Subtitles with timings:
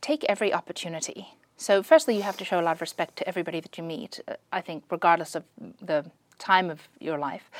[0.00, 1.34] take every opportunity.
[1.56, 4.20] So, firstly, you have to show a lot of respect to everybody that you meet,
[4.26, 5.44] uh, I think, regardless of
[5.80, 7.50] the time of your life.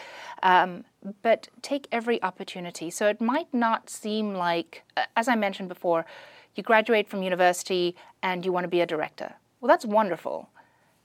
[0.42, 0.84] Um,
[1.20, 2.90] but take every opportunity.
[2.90, 6.06] So, it might not seem like, uh, as I mentioned before,
[6.54, 9.34] you graduate from university and you want to be a director.
[9.60, 10.48] Well, that's wonderful.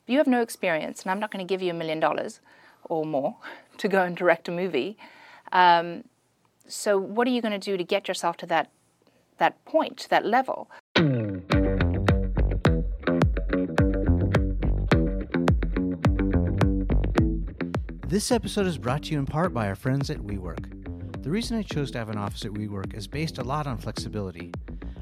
[0.07, 2.39] You have no experience, and I'm not going to give you a million dollars
[2.85, 3.35] or more
[3.77, 4.97] to go and direct a movie.
[5.51, 6.05] Um,
[6.67, 8.69] so, what are you going to do to get yourself to that
[9.37, 10.69] that point, that level?
[18.07, 21.23] This episode is brought to you in part by our friends at WeWork.
[21.23, 23.79] The reason I chose to have an office at WeWork is based a lot on
[23.79, 24.51] flexibility.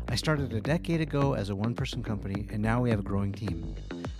[0.07, 3.03] I started a decade ago as a one person company, and now we have a
[3.03, 3.75] growing team.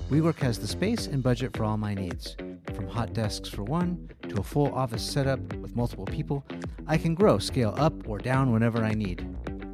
[0.09, 2.35] WeWork has the space and budget for all my needs.
[2.75, 6.45] From hot desks for one to a full office setup with multiple people,
[6.85, 9.25] I can grow, scale up or down whenever I need.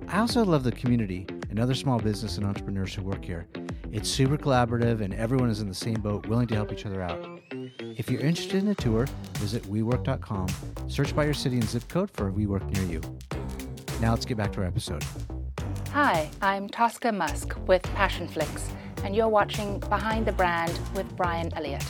[0.08, 3.48] I also love the community and other small business and entrepreneurs who work here.
[3.92, 7.02] It's super collaborative and everyone is in the same boat, willing to help each other
[7.02, 7.28] out.
[8.00, 9.08] If you're interested in a tour,
[9.40, 10.48] visit WeWork.com,
[10.88, 13.02] search by your city and zip code for a WeWork near you.
[14.00, 15.04] Now let's get back to our episode.
[15.92, 18.72] Hi, I'm Tosca Musk with Passionflix,
[19.04, 21.84] and you're watching Behind the Brand with Brian Elliott.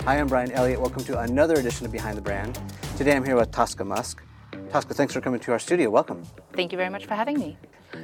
[0.00, 0.80] Hi, I'm Brian Elliott.
[0.80, 2.60] Welcome to another edition of Behind the Brand.
[2.96, 4.20] Today I'm here with Tosca Musk.
[4.70, 5.90] Tosca, thanks for coming to our studio.
[5.90, 6.24] Welcome.
[6.54, 7.56] Thank you very much for having me.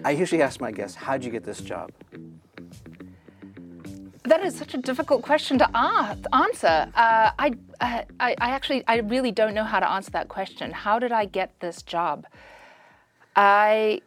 [0.04, 1.90] I usually ask my guests, how'd you get this job?
[4.28, 6.92] That is such a difficult question to answer.
[6.94, 10.70] Uh, I, uh, I, I actually, I really don't know how to answer that question.
[10.70, 12.26] How did I get this job?
[13.34, 14.02] I,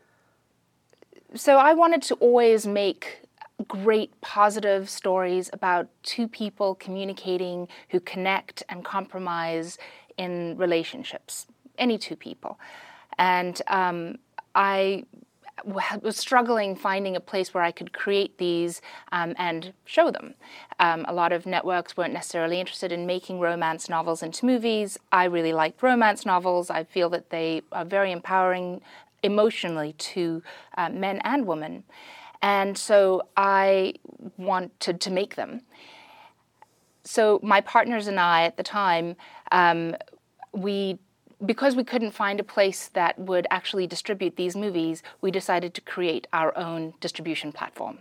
[1.34, 3.24] so I wanted to always make
[3.68, 9.80] great positive stories about two people communicating who connect and compromise
[10.20, 11.48] in relationships,
[11.80, 12.60] any two people.
[13.18, 14.20] And um,
[14.54, 15.06] I
[15.64, 20.34] was struggling finding a place where I could create these um, and show them.
[20.80, 24.98] Um, a lot of networks weren't necessarily interested in making romance novels into movies.
[25.12, 26.70] I really liked romance novels.
[26.70, 28.82] I feel that they are very empowering
[29.24, 30.42] emotionally to
[30.78, 31.84] uh, men and women.
[32.42, 33.94] And so I
[34.38, 35.62] wanted to make them.
[37.04, 39.16] So my partners and I at the time,
[39.52, 39.96] um,
[40.54, 41.00] we
[41.46, 45.82] because we couldn't find a place that would actually distribute these movies, we decided to
[45.82, 48.00] create our own distribution platform.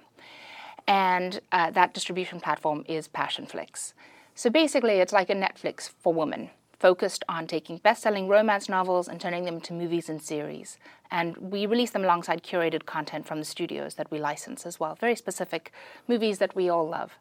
[0.87, 3.93] And uh, that distribution platform is Passionflix.
[4.35, 9.07] So basically, it's like a Netflix for women, focused on taking best selling romance novels
[9.09, 10.79] and turning them into movies and series.
[11.11, 14.95] And we release them alongside curated content from the studios that we license as well,
[14.95, 15.73] very specific
[16.09, 17.13] movies that we all love.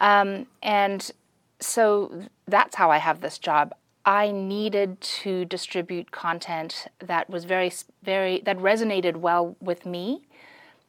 [0.00, 1.10] Um, and
[1.60, 3.74] so that's how I have this job.
[4.04, 7.72] I needed to distribute content that was very,
[8.02, 10.22] very, that resonated well with me.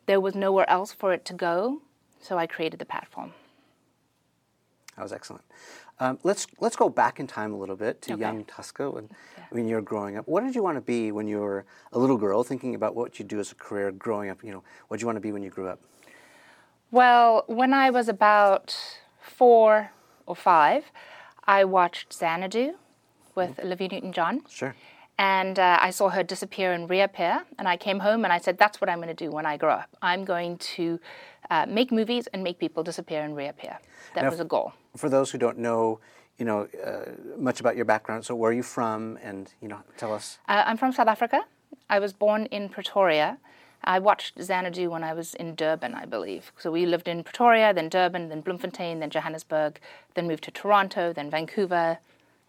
[0.05, 1.81] There was nowhere else for it to go,
[2.21, 3.33] so I created the platform.
[4.95, 5.43] That was excellent.
[5.99, 8.21] Um, let's let's go back in time a little bit to Okay.
[8.21, 9.43] young Tosca when, Yeah.
[9.51, 10.27] when you were growing up.
[10.27, 12.43] What did you want to be when you were a little girl?
[12.43, 15.07] Thinking about what you do as a career growing up, you know, what did you
[15.07, 15.79] want to be when you grew up?
[16.89, 18.75] Well, when I was about
[19.21, 19.91] four
[20.25, 20.85] or five,
[21.45, 22.73] I watched Xanadu
[23.41, 24.41] with Olivia Newton John.
[24.49, 24.75] Sure.
[25.17, 27.43] And uh, I saw her disappear and reappear.
[27.59, 29.57] And I came home and I said, that's what I'm going to do when I
[29.57, 29.89] grow up.
[30.01, 30.99] I'm going to
[31.49, 33.77] uh, make movies and make people disappear and reappear.
[34.15, 34.73] That Now, was a goal.
[34.95, 35.99] For those who don't know,
[36.37, 39.81] you know, uh, much about your background, so where are you from, and you know,
[39.97, 40.39] tell us.
[40.47, 41.41] Uh, I'm from South Africa.
[41.89, 43.37] I was born in Pretoria.
[43.83, 46.51] I watched Xanadu when I was in Durban, I believe.
[46.57, 49.79] So we lived in Pretoria, then Durban, then Bloemfontein, then Johannesburg,
[50.13, 51.99] then moved to Toronto, then Vancouver,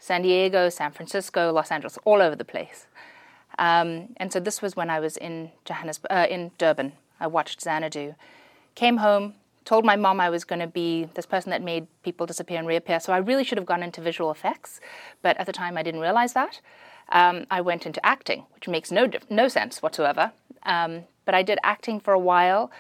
[0.02, 2.88] San Diego, San Francisco, Los Angeles, all over the place.
[3.56, 6.94] Um, and so this was when I was in Johannesburg, uh, in Durban.
[7.20, 8.16] I watched Xanadu,
[8.74, 12.26] came home, told my mom I was going to be this person that made people
[12.26, 12.98] disappear and reappear.
[12.98, 14.80] So I really should have gone into visual effects,
[15.22, 16.60] but at the time I didn't realize that.
[17.10, 20.32] Um, I went into acting, which makes no no sense whatsoever.
[20.64, 22.72] Um, but I did acting for a while,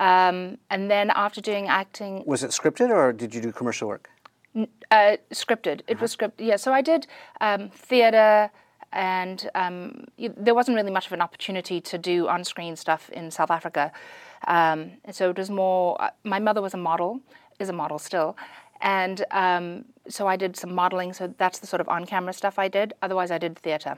[0.00, 4.10] um, and then after doing acting, Was it scripted or did you do commercial work?
[4.90, 5.80] Uh, scripted.
[5.86, 6.32] It was scripted.
[6.38, 6.56] Yeah.
[6.56, 7.06] So I did
[7.40, 8.50] um, theatre,
[8.92, 13.50] and um, there wasn't really much of an opportunity to do on-screen stuff in South
[13.50, 13.92] Africa.
[14.46, 16.00] Um, so it was more.
[16.00, 17.20] Uh, my mother was a model,
[17.58, 18.36] is a model still,
[18.80, 21.12] and um, so I did some modeling.
[21.12, 22.92] So that's the sort of on-camera stuff I did.
[23.02, 23.96] Otherwise, I did theatre.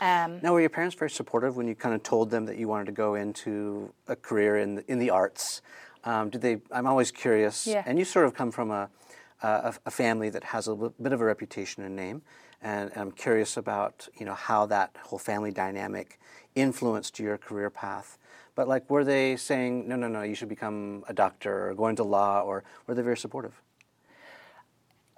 [0.00, 2.68] Um, Now, were your parents very supportive when you kind of told them that you
[2.68, 5.60] wanted to go into a career in the, in the arts?
[6.04, 6.62] Um, did they?
[6.70, 7.66] I'm always curious.
[7.66, 7.82] Yeah.
[7.84, 8.88] And you sort of come from a,
[9.42, 12.22] uh, a, a, family that has a bit of a reputation and name,
[12.62, 16.18] and, and I'm curious about you know how that whole family dynamic
[16.54, 18.18] influenced your career path.
[18.54, 21.86] But like, were they saying, no, no, no, you should become a doctor or go
[21.88, 23.62] into law, or were they very supportive?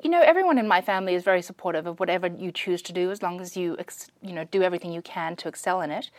[0.03, 3.13] You know, everyone in my family is very supportive of whatever you choose to do,
[3.13, 3.77] as long as you,
[4.21, 6.11] you know, do everything you can to excel in it.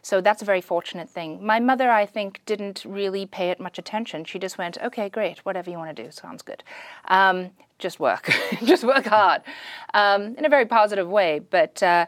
[0.00, 1.44] So that's a very fortunate thing.
[1.44, 4.24] My mother, I think, didn't really pay it much attention.
[4.24, 6.62] She just went, "Okay, great, whatever you want to do sounds good.
[7.08, 7.50] Um,
[7.80, 8.30] just work,
[8.64, 9.42] just work hard,"
[9.92, 11.40] um, in a very positive way.
[11.40, 12.06] But uh,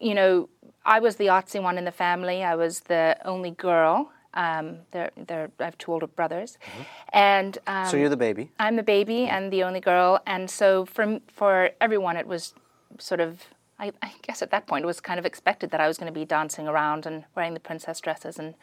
[0.00, 0.48] you know,
[0.84, 2.42] I was the artsy one in the family.
[2.42, 4.10] I was the only girl.
[4.34, 6.82] Um, they're, they're, I have two older brothers, mm-hmm.
[7.12, 8.50] and um, so you're the baby.
[8.58, 12.54] I'm the baby and the only girl, and so for for everyone, it was
[12.98, 13.42] sort of.
[13.80, 16.12] I, I guess at that point, it was kind of expected that I was going
[16.12, 18.54] to be dancing around and wearing the princess dresses and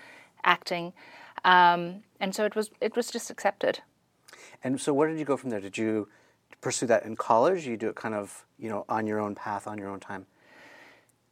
[0.44, 0.94] acting,
[1.46, 2.70] um, and so it was.
[2.80, 3.80] It was just accepted.
[4.64, 5.60] And so, where did you go from there?
[5.60, 6.10] Did you
[6.62, 7.68] pursue that in college?
[7.68, 10.26] You do it kind of, you know, on your own path, on your own time?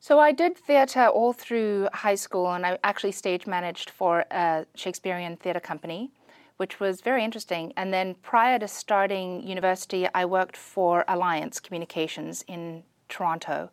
[0.04, 4.66] So I did theatre all through high school, and I actually stage managed for a
[4.76, 6.12] Shakespearean theatre company,
[6.58, 7.72] which was very interesting.
[7.78, 13.70] And then prior to starting university, I worked for Alliance Communications in Toronto,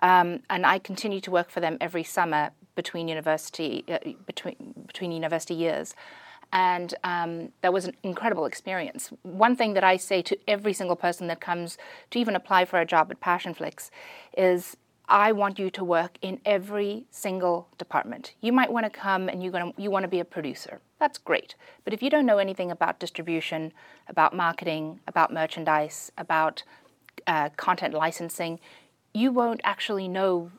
[0.00, 5.12] um, and I continued to work for them every summer between university uh, between between
[5.12, 5.94] university years.
[6.50, 9.10] And um, that was an incredible experience.
[9.22, 11.76] One thing that I say to every single person that comes
[12.10, 13.90] to even apply for a job at Passionflix
[14.36, 14.76] is
[15.08, 18.34] I want you to work in every single department.
[18.40, 20.80] You might want to come and to, you want to be a producer.
[20.98, 21.54] That's great.
[21.84, 23.72] But if you don't know anything about distribution,
[24.08, 26.62] about marketing, about merchandise, about
[27.26, 28.60] uh, content licensing,
[29.12, 30.50] you won't actually know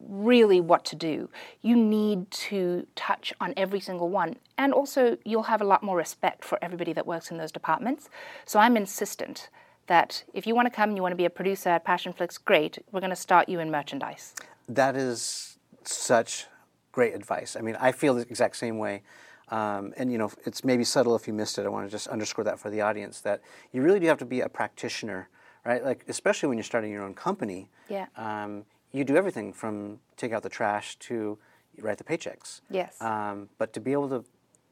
[0.00, 1.30] really what to do.
[1.62, 4.36] You need to touch on every single one.
[4.58, 8.08] And also, you'll have a lot more respect for everybody that works in those departments.
[8.44, 9.48] So I'm insistent
[9.86, 12.42] that if you want to come and you want to be a producer at Passionflix,
[12.42, 12.78] great.
[12.92, 14.34] We're going to start you in merchandise.
[14.68, 16.46] That is such
[16.92, 17.56] great advice.
[17.56, 19.02] I mean, I feel the exact same way.
[19.48, 21.66] Um, and you know, it's maybe subtle if you missed it.
[21.66, 23.42] I want to just underscore that for the audience that
[23.72, 25.28] you really do have to be a practitioner,
[25.66, 25.84] right?
[25.84, 27.70] Like especially when you're starting your own company.
[27.88, 28.06] Yeah.
[28.16, 31.38] Um, you do everything from take out the trash to
[31.80, 32.60] write the paychecks.
[32.70, 33.00] Yes.
[33.00, 34.24] Um, but to be able to,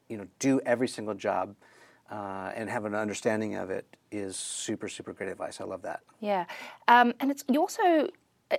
[0.08, 1.54] you know, do every single job
[2.10, 5.60] uh, and have an understanding of it is super super great advice.
[5.60, 6.00] I love that.
[6.20, 6.46] Yeah,
[6.88, 8.08] um, and it's you also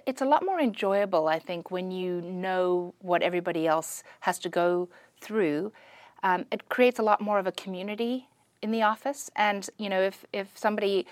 [0.08, 4.50] it's a lot more enjoyable, I think, when you know what everybody else has to
[4.50, 4.90] go
[5.20, 5.74] through.
[6.24, 8.30] Um, it creates a lot more of a community
[8.62, 11.06] in the office, and you know if if somebody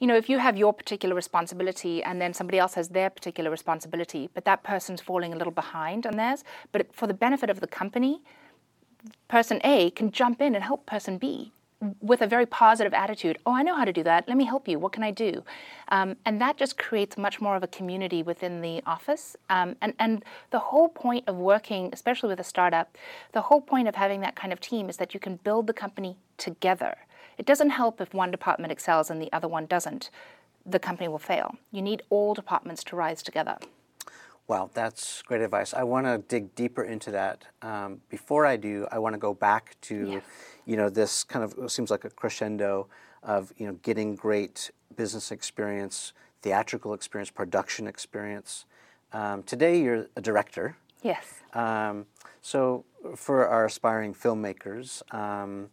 [0.00, 3.50] you know, if you have your particular responsibility and then somebody else has their particular
[3.50, 7.58] responsibility, but that person's falling a little behind on theirs, but for the benefit of
[7.58, 8.22] the company,
[9.26, 11.52] person A can jump in and help person B
[12.00, 14.26] with a very positive attitude oh i know how to do that.
[14.26, 14.78] Let me help you.
[14.78, 15.44] What can i do?
[15.88, 19.36] Um, and that just creates much more of a community within the office.
[19.48, 22.96] Um, and, and the whole point of working especially with a startup
[23.32, 25.72] the whole point of having that kind of team is that you can build the
[25.72, 26.96] company together.
[27.36, 30.10] It doesn't help if one department excels and the other one doesn't.
[30.66, 31.56] The company will fail.
[31.70, 33.58] You need all departments to rise together
[34.48, 35.74] well, that's great advice.
[35.74, 37.44] I want to dig deeper into that.
[37.60, 40.22] Um, before I do, I want to go back to,
[40.64, 42.88] you know, this kind of seems like a crescendo
[43.22, 48.64] of you know getting great business experience, theatrical experience, production experience.
[49.12, 50.76] Um, today, you're a director.
[51.02, 51.26] Yes.
[51.52, 52.06] Um,
[52.40, 52.84] so,
[53.16, 55.68] for our aspiring filmmakers, um,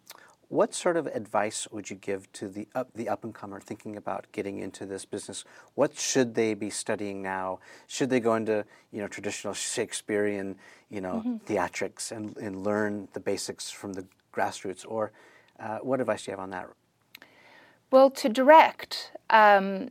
[0.55, 3.97] what sort of advice would you give to the up, the up and comer thinking
[3.97, 5.43] about getting into this business?
[5.75, 7.59] What should they be studying now?
[7.88, 10.55] Should they go into you know traditional Shakespearean
[10.89, 11.35] you know mm-hmm.
[11.45, 15.12] theatrics and, and learn the basics from the grassroots, or
[15.59, 16.69] uh, what advice do you have on that?
[17.91, 19.89] Well, to direct, um,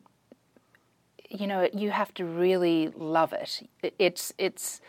[1.31, 3.69] you know, you have to really love it.
[3.99, 4.81] It's it's.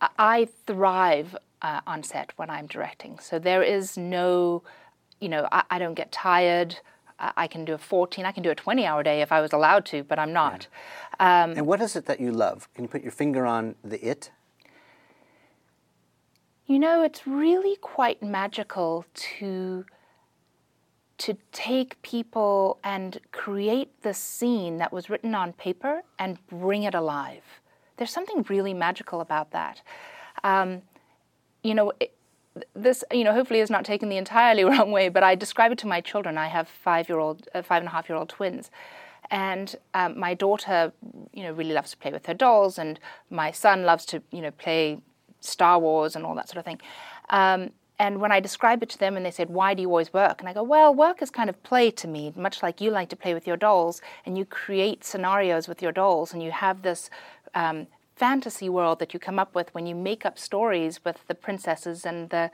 [0.00, 4.62] I thrive uh, on set when I'm directing, so there is no
[5.20, 6.78] you know, I, I don't get tired.
[7.18, 9.52] I can do a 14, I can do a 20 hour day if I was
[9.52, 10.68] allowed to, but I'm not.
[11.18, 11.44] Yeah.
[11.44, 12.72] Um, and what is it that you love?
[12.74, 14.30] Can you put your finger on the it?
[16.66, 19.84] You know, it's really quite magical to
[21.18, 26.94] to take people and create the scene that was written on paper and bring it
[26.94, 27.42] alive.
[27.96, 29.82] There's something really magical about that.
[30.44, 30.82] Um,
[31.64, 32.14] you know, it,
[32.74, 35.78] this, you know, hopefully is not taken the entirely wrong way, but I describe it
[35.78, 36.38] to my children.
[36.38, 38.70] I have five-year-old, uh, five and a half-year-old twins,
[39.30, 40.92] and um, my daughter,
[41.32, 42.98] you know, really loves to play with her dolls, and
[43.30, 45.00] my son loves to, you know, play
[45.40, 46.80] Star Wars and all that sort of thing.
[47.30, 50.12] Um, and when I describe it to them and they said, Why do you always
[50.12, 50.40] work?
[50.40, 53.08] And I go, Well, work is kind of play to me, much like you like
[53.08, 56.82] to play with your dolls, and you create scenarios with your dolls, and you have
[56.82, 57.10] this
[57.54, 57.88] um,
[58.18, 62.04] fantasy world that you come up with when you make up stories with the princesses
[62.04, 62.50] and the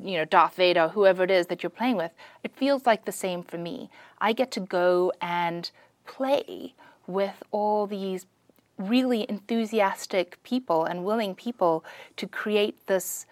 [0.00, 2.12] you know Darth Vader, whoever it is that you're playing with.
[2.44, 3.90] It feels like the same for me.
[4.20, 5.70] I get to go and
[6.06, 6.74] play
[7.06, 8.26] with all these
[8.76, 11.84] really enthusiastic people and willing people
[12.16, 13.26] to create this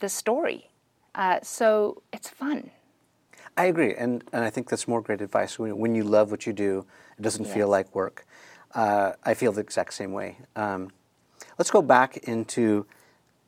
[0.00, 0.68] the story.
[1.14, 2.70] Uh, so it's fun.
[3.56, 5.58] I agree, and, and I think that's more great advice.
[5.58, 6.84] When, when you love what you do,
[7.18, 7.54] it doesn't Yes.
[7.54, 8.26] feel like work.
[8.76, 10.36] Uh, I feel the exact same way.
[10.54, 10.92] Um,
[11.58, 12.84] let's go back into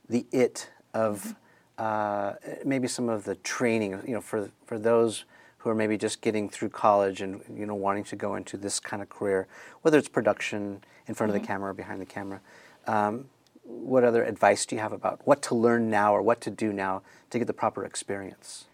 [0.09, 1.37] the it of
[1.77, 2.33] uh,
[2.65, 3.91] maybe some of the training.
[4.07, 5.27] You know, for for those
[5.59, 8.81] who are maybe just getting through college and you know wanting to go into this
[8.81, 9.47] kind of career,
[9.83, 12.41] whether it's production in front of the camera or behind the camera.
[12.87, 13.27] Um,
[13.65, 16.73] what other advice do you have about what to learn now or what to do
[16.73, 18.65] now to get the proper experience?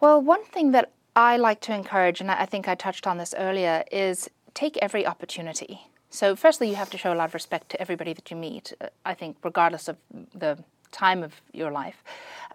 [0.00, 3.34] Well, one thing that I like to encourage, and I think I touched on this
[3.36, 4.28] earlier, is
[4.58, 5.82] take every opportunity.
[6.10, 8.72] So, firstly, you have to show a lot of respect to everybody that you meet,
[8.80, 9.96] uh, I think, regardless of
[10.34, 10.58] the
[10.90, 12.02] time of your life.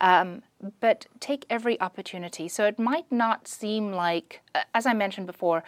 [0.01, 0.41] Um,
[0.81, 2.49] but take every opportunity.
[2.49, 5.63] So, it might not seem like, uh, as I mentioned before,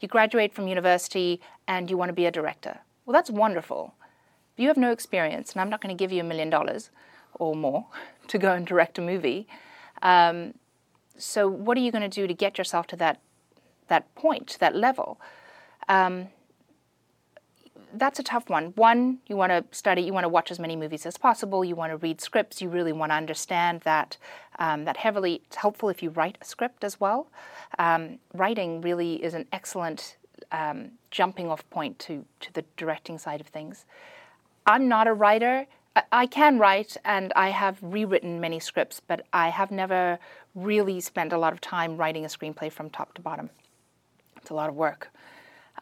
[0.00, 2.78] you graduate from university and you want to be a director.
[3.04, 3.94] Well, that's wonderful.
[4.54, 6.90] But you have no experience, and I'm not going to give you a million dollars
[7.34, 7.86] or more
[8.28, 9.48] to go and direct a movie.
[10.02, 10.54] Um,
[11.16, 13.18] so what are you going to do to get yourself to that
[13.88, 15.18] that point, that level?
[15.90, 16.28] Um,
[17.94, 18.66] that's a tough one.
[18.76, 21.64] One, you want to study, you want to watch as many movies as possible.
[21.64, 22.62] You want to read scripts.
[22.62, 24.16] You really want to understand that.
[24.58, 27.28] Um, that heavily, it's helpful if you write a script as well.
[27.78, 30.16] Um, writing really is an excellent
[30.52, 33.86] um, jumping off point to to the directing side of things.
[34.66, 35.66] I'm not a writer.
[35.96, 40.18] I- I can write and I have rewritten many scripts, but I have never
[40.54, 43.50] really spent a lot of time writing a screenplay from top to bottom.
[44.36, 45.10] It's a lot of work.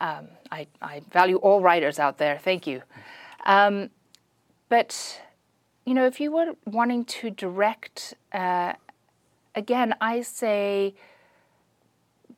[0.00, 2.38] Um, I, I value all writers out there.
[2.38, 2.82] Thank you.
[3.46, 3.90] Um,
[4.68, 5.20] but,
[5.84, 8.74] you know, if you were wanting to direct, uh,
[9.54, 10.94] again, I say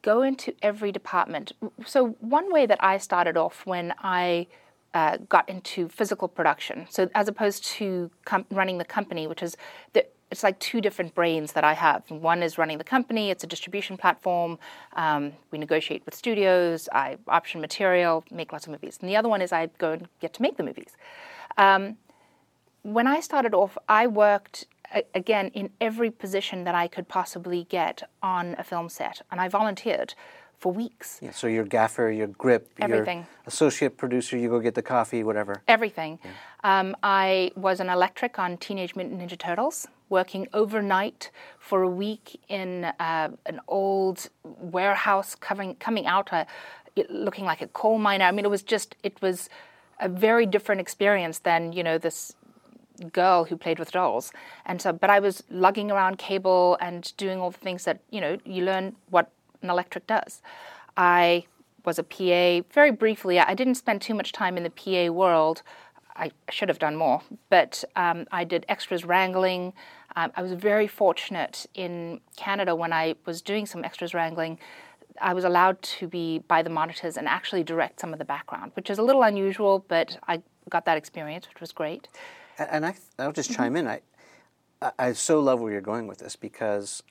[0.02, 1.52] go into every department.
[1.86, 4.46] So, one way that I started off when I
[4.94, 9.56] uh, got into physical production, so as opposed to com- running the company, which is
[9.92, 12.08] the, it's like two different brains that I have.
[12.10, 14.58] One is running the company; it's a distribution platform.
[14.94, 16.88] Um, we negotiate with studios.
[16.92, 18.98] I option material, make lots of movies.
[19.00, 20.96] And the other one is I go and get to make the movies.
[21.56, 21.96] Um,
[22.82, 27.64] when I started off, I worked a- again in every position that I could possibly
[27.64, 30.14] get on a film set, and I volunteered
[30.58, 31.18] for weeks.
[31.22, 33.18] Yeah, so your gaffer, your grip, Everything.
[33.18, 35.62] your associate producer, you go get the coffee, whatever.
[35.66, 36.18] Everything.
[36.62, 42.38] Um, I was an electric on Teenage Mutant Ninja Turtles, working overnight for a week
[42.48, 46.44] in uh, an old warehouse, covering coming out uh,
[46.96, 48.26] it- looking like a coal miner.
[48.26, 49.48] I mean, it was just it was
[50.00, 52.34] a very different experience than you know this
[53.12, 54.32] girl who played with dolls.
[54.66, 58.20] And so, but I was lugging around cable and doing all the things that, you
[58.20, 59.30] know, you learn what
[59.62, 60.42] an electric does.
[60.96, 61.44] I
[61.84, 63.38] was a PA very briefly.
[63.38, 65.62] I didn't spend too much time in the PA world.
[66.16, 69.72] I should have done more, but um, I did extras wrangling.
[70.16, 74.58] Um, I was very fortunate in Canada when I was doing some extras wrangling.
[75.20, 78.72] I was allowed to be by the monitors and actually direct some of the background,
[78.74, 82.08] which is a little unusual, but I got that experience, which was great.
[82.58, 83.86] And I, I'll just chime in.
[83.86, 84.00] I,
[84.82, 87.02] I- I so love where you're going with this because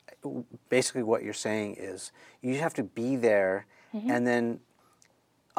[0.69, 4.59] basically what you're saying is you have to be there, and then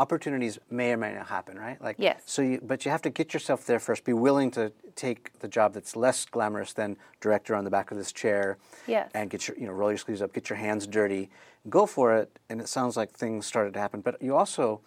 [0.01, 1.81] opportunities may or may not happen, right?
[1.81, 2.23] Like Yes.
[2.25, 4.05] So, you, but you have to get yourself there first.
[4.05, 7.99] Be willing to take the job that's less glamorous than director on the back of
[7.99, 8.57] this chair.
[8.87, 9.11] Yes.
[9.15, 11.29] And get your, you know, roll your sleeves up, get your hands dirty,
[11.69, 12.39] go for it.
[12.49, 14.01] And it sounds like things started to happen.
[14.01, 14.81] But you also,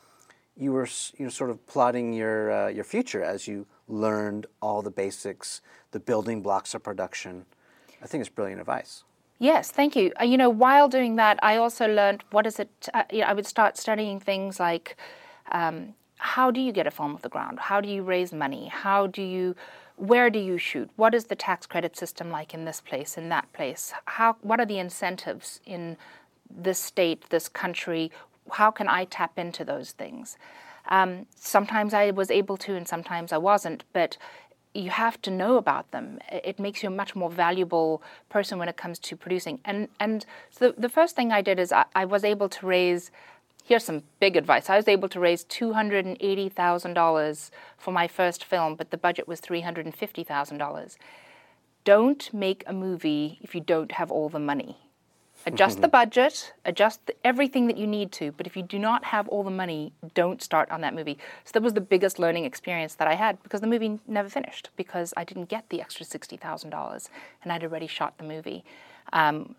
[0.57, 4.81] you were, you know, sort of plotting your uh, your future as you learned all
[4.81, 7.45] the basics, the building blocks of production.
[8.01, 9.03] I think it's brilliant advice.
[9.43, 10.13] Yes, thank you.
[10.21, 12.69] Uh, you know, while doing that, I also learned what is it.
[12.93, 14.95] Uh, you know, I would start studying things like
[15.51, 17.59] um, how do you get a film off the ground?
[17.59, 18.69] How do you raise money?
[18.69, 19.53] How do you,
[19.97, 20.89] where do you shoot?
[20.95, 23.91] What is the tax credit system like in this place, in that place?
[24.05, 25.97] How, what are the incentives in
[26.49, 28.13] this state, this country?
[28.49, 30.37] How can I tap into those things?
[30.87, 34.17] Um, sometimes I was able to, and sometimes I wasn't, but
[34.73, 36.19] you have to know about them.
[36.31, 39.59] It makes you a much more valuable person when it comes to producing.
[39.65, 42.65] And and so the, the first thing I did is I, I was able to
[42.65, 43.11] raise.
[43.65, 44.69] Here's some big advice.
[44.69, 48.75] I was able to raise two hundred and eighty thousand dollars for my first film,
[48.75, 50.97] but the budget was three hundred and fifty thousand dollars.
[51.85, 54.77] don't make a movie if you don't have all the money.
[55.45, 59.03] Adjust the budget, adjust the, everything that you need to, but if you do not
[59.05, 61.17] have all the money, don't start on that movie.
[61.43, 64.69] So that was the biggest learning experience that I had because the movie never finished
[64.77, 67.09] because I didn't get the extra $60,000
[67.43, 68.63] and I'd already shot the movie.
[69.11, 69.55] Um,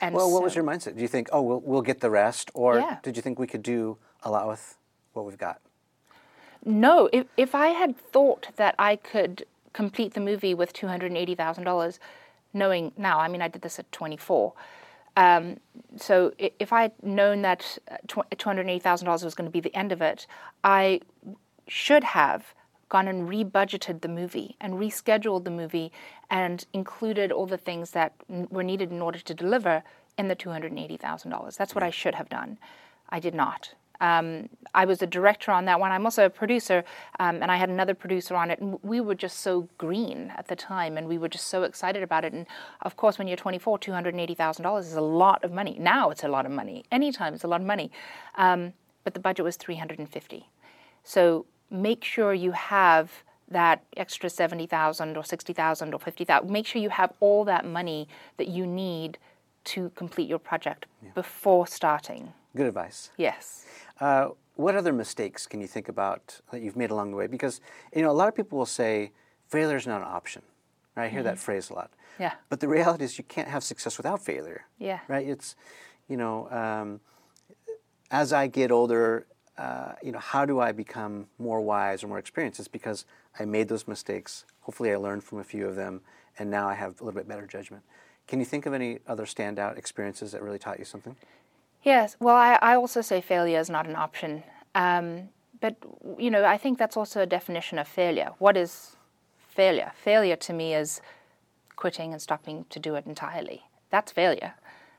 [0.00, 0.96] and Well, what was your mindset?
[0.96, 2.50] Do you think, oh, we'll, we'll get the rest?
[2.54, 2.98] Or Yeah.
[3.02, 4.76] did you think we could do a lot with
[5.12, 5.60] what we've got?
[6.64, 11.06] No, if if I had thought that I could complete the movie with two hundred
[11.06, 11.98] and eighty thousand dollars,
[12.52, 14.52] knowing now, I mean, I did this at twenty four.
[15.20, 15.58] Um,
[15.96, 19.52] so if I had known that uh, two hundred eighty thousand dollars was going to
[19.52, 20.26] be the end of it,
[20.64, 21.00] I
[21.68, 22.54] should have
[22.88, 25.92] gone and rebudgeted the movie and rescheduled the movie
[26.30, 29.82] and included all the things that n- were needed in order to deliver
[30.16, 31.56] in the two hundred eighty thousand dollars.
[31.56, 32.58] That's what I should have done.
[33.10, 33.74] I did not.
[34.00, 35.92] Um, I was a director on that one.
[35.92, 36.84] I'm also a producer,
[37.18, 38.60] um, and I had another producer on it.
[38.60, 42.02] And we were just so green at the time, and we were just so excited
[42.02, 42.32] about it.
[42.32, 42.46] And
[42.82, 45.76] of course, when you're 24, $280,000 is a lot of money.
[45.78, 46.84] Now it's a lot of money.
[46.90, 47.90] Anytime it's a lot of money.
[48.36, 48.72] Um,
[49.04, 50.48] but the budget was 350.
[51.02, 53.10] So make sure you have
[53.48, 56.50] that extra 70,000 or 60,000 or 50,000.
[56.50, 59.18] Make sure you have all that money that you need
[59.64, 62.32] to complete your project before starting.
[62.56, 63.10] Good advice.
[63.16, 63.64] Yes.
[64.00, 67.26] Uh, what other mistakes can you think about that you've made along the way?
[67.26, 67.60] Because
[67.94, 69.12] you know a lot of people will say
[69.48, 70.42] failure is not an option.
[70.96, 71.06] Right?
[71.06, 71.90] I hear that phrase a lot.
[72.18, 72.32] Yeah.
[72.48, 74.66] But the reality is you can't have success without failure.
[74.78, 75.00] Yeah.
[75.08, 75.26] Right?
[75.26, 75.56] It's
[76.08, 77.00] you know um,
[78.10, 79.26] as I get older,
[79.56, 82.58] uh, you know how do I become more wise or more experienced?
[82.58, 83.04] It's because
[83.38, 84.44] I made those mistakes.
[84.60, 86.00] Hopefully, I learned from a few of them,
[86.38, 87.82] and now I have a little bit better judgment.
[88.26, 91.16] Can you think of any other standout experiences that really taught you something?
[91.82, 92.16] Yes.
[92.20, 94.42] Well, I, I also say failure is not an option.
[94.74, 95.76] Um, but,
[96.18, 98.30] you know, I think that's also a definition of failure.
[98.38, 98.96] What is
[99.48, 99.92] failure?
[99.94, 101.00] Failure to me is
[101.76, 103.62] quitting and stopping to do it entirely.
[103.90, 104.54] That's failure.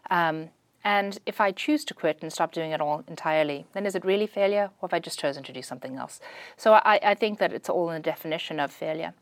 [0.10, 0.50] Um,
[0.84, 4.04] and if I choose to quit and stop doing it all entirely, then is it
[4.04, 6.20] really failure, or have I just chosen to do something else?
[6.58, 9.14] So I, I think that it's all in the definition of failure.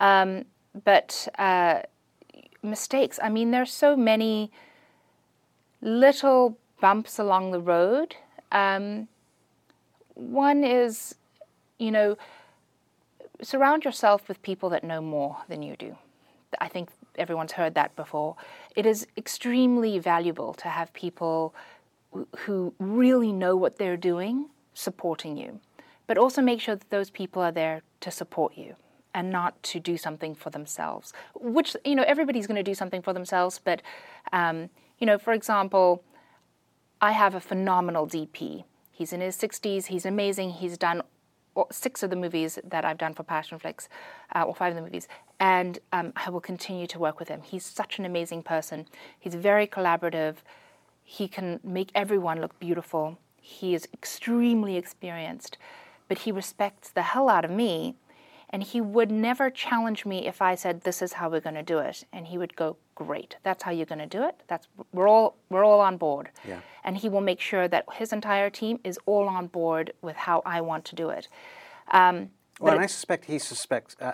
[0.00, 0.44] Um,
[0.84, 1.80] but uh,
[2.62, 4.52] mistakes, I mean, there are so many
[5.80, 8.16] little bumps along the road.
[8.52, 9.08] Um,
[10.14, 11.14] one is,
[11.78, 12.16] you know,
[13.42, 15.96] surround yourself with people that know more than you do.
[16.60, 18.36] I think everyone's heard that before.
[18.74, 21.54] It is extremely valuable to have people
[22.38, 25.60] who really know what they're doing supporting you,
[26.06, 28.76] but also make sure that those people are there to support you
[29.14, 31.12] and not to do something for themselves.
[31.34, 33.82] Which, you know, everybody's going to do something for themselves, but,
[34.32, 36.02] um, you know, for example,
[37.00, 38.64] I have a phenomenal DP.
[38.90, 39.86] He's in his 60s.
[39.86, 40.50] He's amazing.
[40.50, 41.02] He's done
[41.70, 43.88] six of the movies that I've done for Passionflix,
[44.34, 45.08] uh, or five of the movies,
[45.40, 47.42] and um, I will continue to work with him.
[47.42, 48.86] He's such an amazing person.
[49.18, 50.36] He's very collaborative.
[51.02, 53.18] He can make everyone look beautiful.
[53.40, 55.58] He is extremely experienced,
[56.06, 57.96] but he respects the hell out of me.
[58.50, 61.62] And he would never challenge me if I said, "This is how we're going to
[61.62, 64.42] do it," and he would go, "Great, that's how you're going to do it.
[64.46, 66.60] That's we're all we're all on board." Yeah.
[66.84, 70.42] And he will make sure that his entire team is all on board with how
[70.46, 71.28] I want to do it.
[71.90, 72.30] Um,
[72.60, 73.96] Well, and I suspect he suspects.
[74.00, 74.12] Uh,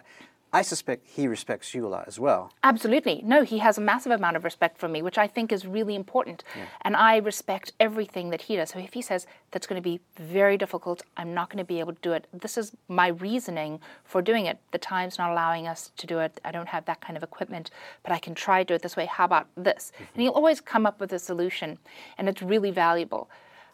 [0.54, 2.52] I suspect he respects you a lot as well.
[2.62, 3.20] Absolutely.
[3.24, 5.96] No, he has a massive amount of respect for me, which I think is really
[5.96, 6.44] important.
[6.82, 8.70] And I respect everything that he does.
[8.70, 11.80] So if he says that's going to be very difficult, I'm not going to be
[11.80, 14.60] able to do it, this is my reasoning for doing it.
[14.70, 16.40] The time's not allowing us to do it.
[16.44, 17.72] I don't have that kind of equipment,
[18.04, 19.06] but I can try to do it this way.
[19.06, 19.90] How about this?
[19.98, 21.78] And he'll always come up with a solution,
[22.16, 23.28] and it's really valuable.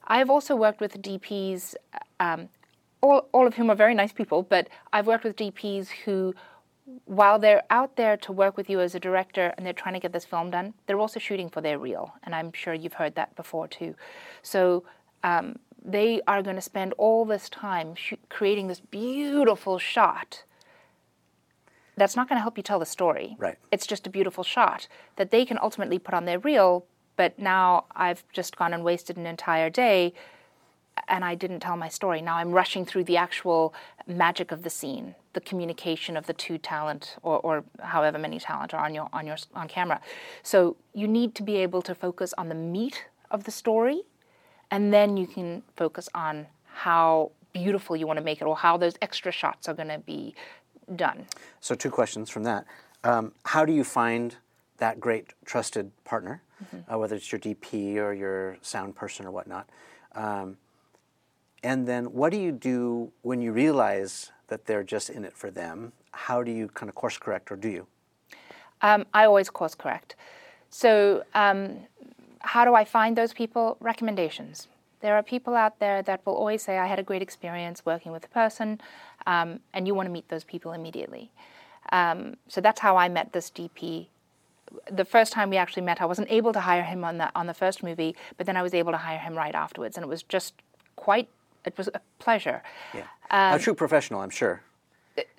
[0.07, 1.75] I've also worked with DPs,
[2.19, 2.49] um,
[3.03, 6.35] all, all of whom are very nice people, but I've worked with DPs who
[7.05, 10.01] while they're out there to work with you as a director and they're trying to
[10.01, 12.15] get this film done, they're also shooting for their reel.
[12.23, 13.95] And I'm sure you've heard that before too.
[14.43, 14.85] So
[15.23, 20.45] um, they are going to spend all this time sh- creating this beautiful shot
[21.97, 23.37] that's not going to help you tell the story.
[23.39, 23.59] Right.
[23.71, 26.87] It's just a beautiful shot that they can ultimately put on their reel.
[27.17, 30.15] But now I've just gone and wasted an entire day
[31.11, 32.23] and I didn't tell my story.
[32.23, 33.75] Now I'm rushing through the actual
[34.07, 38.73] magic of the scene, the communication of the two talent, or, or however many talent
[38.73, 40.01] are on your on your on camera.
[40.43, 44.03] So you need to be able to focus on the meat of the story,
[44.71, 48.77] and then you can focus on how beautiful you want to make it, or how
[48.77, 50.35] those extra shots are going to be
[50.97, 51.27] done.
[51.61, 52.65] So, two questions from that.
[53.03, 54.37] Um, how do you find
[54.79, 56.43] that great trusted partner,
[56.91, 59.69] uh, whether it's your DP or your sound person or whatnot?
[60.15, 60.57] Um,
[61.63, 65.51] and then, what do you do when you realize that they're just in it for
[65.51, 65.93] them?
[66.13, 67.87] How do you kind of course correct, or do you?
[68.83, 70.17] Um, I always course correct.
[70.71, 71.79] So, um,
[72.41, 73.77] how do I find those people?
[73.81, 74.69] Recommendations.
[75.01, 78.13] There are people out there that will always say, I had a great experience working
[78.13, 78.81] with a person,
[79.27, 81.31] um, and you want to meet those people immediately.
[81.93, 84.07] Um, so that's how I met this DP.
[84.91, 87.47] The first time we actually met, I wasn't able to hire him on the on
[87.47, 90.09] the first movie, but then I was able to hire him right afterwards, and it
[90.09, 90.55] was just
[90.97, 91.29] quite.
[91.65, 92.63] It was a pleasure.
[92.95, 93.07] Yeah.
[93.31, 94.63] a true professional, I'm sure.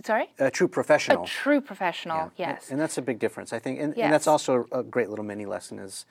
[0.06, 0.28] Sorry.
[0.38, 1.24] A true professional.
[1.24, 2.32] A true professional.
[2.38, 2.50] Yeah.
[2.52, 2.70] Yes.
[2.70, 3.80] And that's a big difference, I think.
[3.80, 6.06] And, and that's also a great little mini lesson is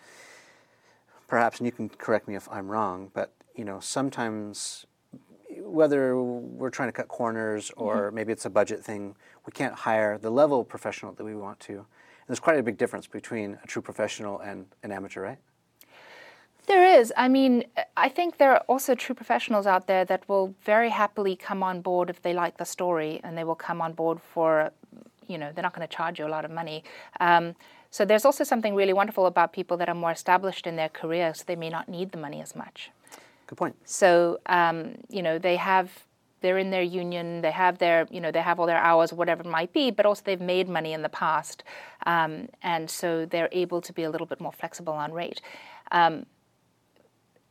[1.28, 4.86] perhaps, and you can correct me if I'm wrong, but you know, sometimes
[5.60, 8.14] whether we're trying to cut corners or Mm-hmm.
[8.16, 9.14] maybe it's a budget thing,
[9.46, 11.72] we can't hire the level of professional that we want to.
[11.74, 15.38] And there's quite a big difference between a true professional and an amateur, right?
[16.70, 17.12] There is.
[17.16, 17.64] I mean,
[17.96, 21.80] I think there are also true professionals out there that will very happily come on
[21.80, 24.70] board if they like the story, and they will come on board for,
[25.26, 26.84] you know, they're not going to charge you a lot of money.
[27.18, 27.56] Um,
[27.90, 31.34] so there's also something really wonderful about people that are more established in their career,
[31.34, 32.92] so they may not need the money as much.
[33.48, 33.74] Good point.
[33.84, 35.90] So um, you know, they have
[36.40, 39.42] they're in their union, they have their you know they have all their hours, whatever
[39.42, 41.64] it might be, but also they've made money in the past,
[42.06, 45.40] um, and so they're able to be a little bit more flexible on rate.
[45.90, 46.26] Um,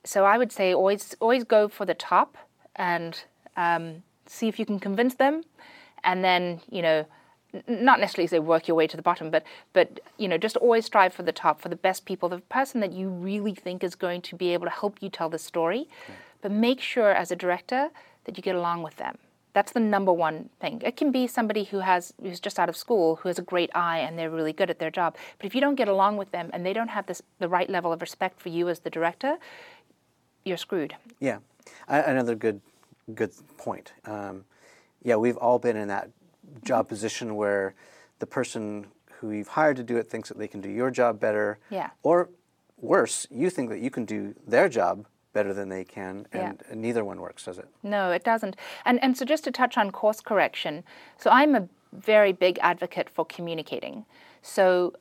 [0.03, 2.37] so I would say always always go for the top
[2.75, 3.21] and
[3.57, 5.43] um, see if you can convince them,
[6.03, 7.05] and then you know.
[7.53, 10.57] n- Not necessarily say work your way to the bottom, but but you know just
[10.57, 13.83] always strive for the top, for the best people, the person that you really think
[13.83, 15.87] is going to be able to help you tell the story.
[16.41, 17.89] But make sure as a director
[18.25, 19.17] that you get along with them.
[19.53, 20.79] That's the number one thing.
[20.85, 23.71] It can be somebody who has who's just out of school who has a great
[23.73, 25.17] eye and they're really good at their job.
[25.37, 27.69] But if you don't get along with them and they don't have this the right
[27.69, 29.37] level of respect for you as the director,
[30.45, 30.95] you're screwed.
[31.19, 31.39] Yeah,
[31.87, 32.61] another good
[33.15, 33.93] good point.
[34.05, 34.45] Um,
[35.03, 36.09] yeah, we've all been in that
[36.63, 37.73] job position where
[38.19, 38.87] the person
[39.19, 41.57] who you've hired to do it thinks that they can do your job better.
[41.69, 41.89] Yeah.
[42.03, 42.29] Or
[42.79, 46.53] worse, you think that you can do their job better than they can, Yeah.
[46.69, 47.67] and neither one works, does it?
[47.83, 48.55] No, it doesn't.
[48.85, 50.83] And and so just to touch on course correction,
[51.17, 54.05] so I'm a very big advocate for communicating.
[54.41, 54.93] So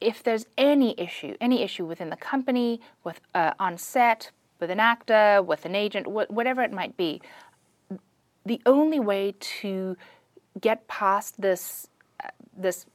[0.00, 4.80] if there's any issue, any issue within the company, with uh, on set, with an
[4.80, 7.20] actor, with an agent, wh- whatever it might be,
[8.44, 9.96] the only way to
[10.60, 11.88] get past this
[12.24, 12.86] uh, this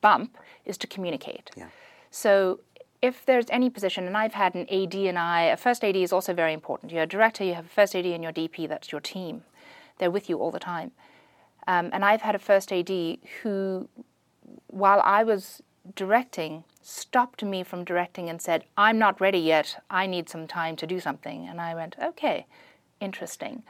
[0.00, 1.50] bump is to communicate.
[1.56, 1.68] Yeah.
[2.10, 2.60] So
[3.02, 6.12] if there's any position, and I've had an AD and I, a first AD is
[6.12, 6.92] also very important.
[6.92, 9.42] You're a director, you have a first AD and your DP, that's your team.
[9.98, 10.92] They're with you all the time.
[11.66, 12.90] Um, and I've had a first AD
[13.42, 13.88] who,
[14.68, 15.62] while I was
[15.94, 19.82] directing, stopped me from directing and said, I'm not ready yet.
[19.90, 21.46] I need some time to do something.
[21.48, 22.46] And I went, okay,
[23.00, 23.62] interesting.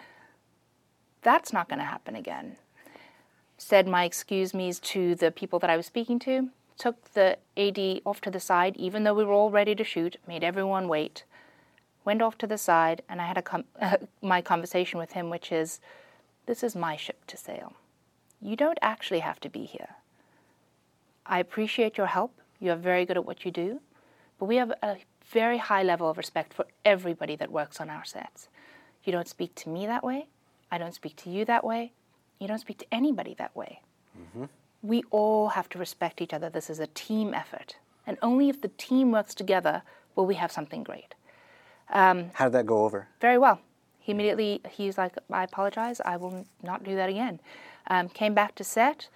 [1.22, 2.56] That's not going to happen again.
[3.58, 6.48] Said my excuse me's to the people that I was speaking to,
[6.78, 10.16] took the AD off to the side, even though we were all ready to shoot,
[10.26, 11.24] made everyone wait,
[12.04, 13.64] went off to the side, and I had a com-
[14.22, 15.80] my conversation with him, which is,
[16.46, 17.74] this is my ship to sail.
[18.40, 19.96] You don't actually have to be here.
[21.24, 22.32] I appreciate your help.
[22.62, 23.80] You are very good at what you do,
[24.38, 28.04] but we have a very high level of respect for everybody that works on our
[28.04, 28.48] sets.
[29.02, 30.28] You don't speak to me that way.
[30.70, 31.92] I don't speak to you that way.
[32.38, 33.80] You don't speak to anybody that way.
[34.16, 34.44] Mm-hmm.
[34.80, 36.48] We all have to respect each other.
[36.48, 37.78] This is a team effort.
[38.06, 39.82] And only if the team works together
[40.14, 41.16] will we have something great.
[41.90, 43.08] Um, How did that go over?
[43.20, 43.60] Very well.
[43.98, 44.20] He mm-hmm.
[44.20, 46.00] immediately, he's like, I apologize.
[46.04, 47.40] I will not do that again.
[47.88, 49.08] Um, came back to set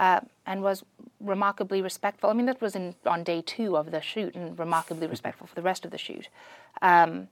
[0.00, 0.84] uh, and was
[1.20, 2.30] remarkably respectful.
[2.30, 5.54] I mean, that was in, on day two of the shoot and remarkably respectful for
[5.54, 6.28] the rest of the shoot.
[6.82, 7.28] Um,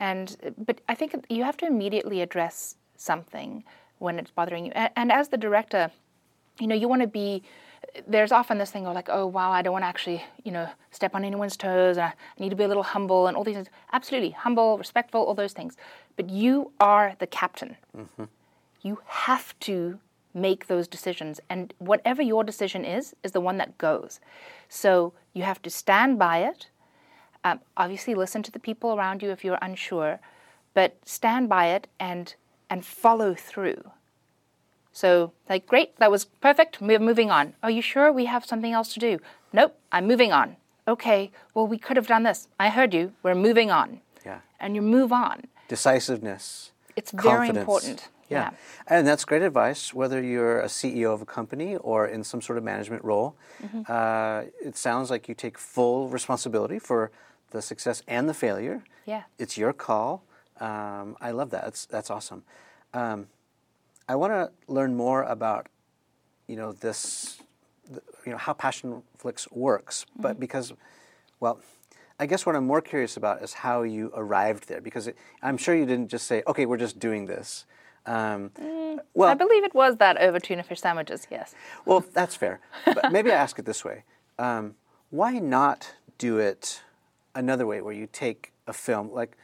[0.00, 3.64] and but I think you have to immediately address something
[3.98, 4.72] when it's bothering you.
[4.74, 5.90] And, and as the director,
[6.58, 7.42] you know, you want to be.
[8.08, 10.68] There's often this thing of like, oh wow, I don't want to actually, you know,
[10.90, 11.96] step on anyone's toes.
[11.98, 13.68] And I need to be a little humble and all these things.
[13.92, 15.76] Absolutely, humble, respectful, all those things.
[16.16, 17.76] But you are the captain.
[18.82, 20.00] You have to
[20.34, 24.20] make those decisions, and whatever your decision is, is the one that goes.
[24.68, 26.68] So you have to stand by it.
[27.44, 30.18] Um, obviously, listen to the people around you if you're unsure,
[30.74, 32.34] but stand by it and
[32.68, 33.92] and follow through.
[34.92, 36.80] So, like, great, that was perfect.
[36.80, 37.54] We're moving on.
[37.62, 39.18] Are you sure we have something else to do?
[39.52, 40.56] Nope, I'm moving on.
[40.86, 42.48] Okay, well, we could have done this.
[42.60, 43.12] I heard you.
[43.22, 44.00] We're moving on.
[44.24, 44.40] Yeah.
[44.60, 45.44] And you move on.
[45.68, 46.70] Decisiveness.
[46.94, 48.08] It's very important.
[48.34, 48.50] Yeah.
[48.50, 48.96] Yeah.
[48.98, 52.58] And that's great advice, whether you're a CEO of a company or in some sort
[52.58, 53.36] of management role.
[53.62, 53.82] Mm-hmm.
[53.88, 57.10] Uh, it sounds like you take full responsibility for
[57.50, 58.82] the success and the failure.
[59.06, 59.22] Yeah.
[59.38, 60.22] It's your call.
[60.60, 61.64] Um, I love that.
[61.64, 62.42] That's, that's awesome.
[62.92, 63.26] Um,
[64.08, 65.68] I want to learn more about,
[66.46, 67.38] you know, this,
[68.26, 70.22] you know, how Passionflix works, Mm-hmm.
[70.22, 70.72] but because,
[71.40, 71.58] well,
[72.20, 75.56] I guess what I'm more curious about is how you arrived there, because it, I'm
[75.56, 77.66] sure you didn't just say, okay, we're just doing this.
[78.06, 78.50] Um,
[79.14, 81.26] well, Mm, I believe it was that over tuna fish sandwiches.
[81.30, 81.54] Yes.
[81.86, 82.60] well, that's fair.
[82.84, 84.04] But maybe I ask it this way:
[84.38, 84.74] um,
[85.10, 86.82] Why not do it
[87.34, 89.36] another way, where you take a film like?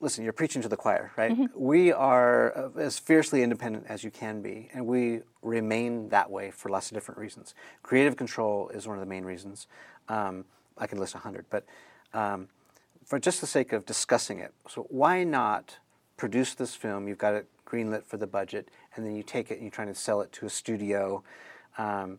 [0.00, 1.38] Listen, you're preaching to the choir, right?
[1.54, 6.50] We are uh, as fiercely independent as you can be, and we remain that way
[6.50, 7.54] for lots of different reasons.
[7.84, 9.68] Creative control is one of the main reasons.
[10.08, 10.44] Um,
[10.76, 11.64] I could list a hundred, but
[12.14, 12.48] um,
[13.04, 15.78] for just the sake of discussing it, so why not
[16.16, 17.08] produce this film?
[17.08, 19.88] You've got it greenlit for the budget, and then you take it and you're trying
[19.88, 21.22] to sell it to a studio.
[21.78, 22.18] Um,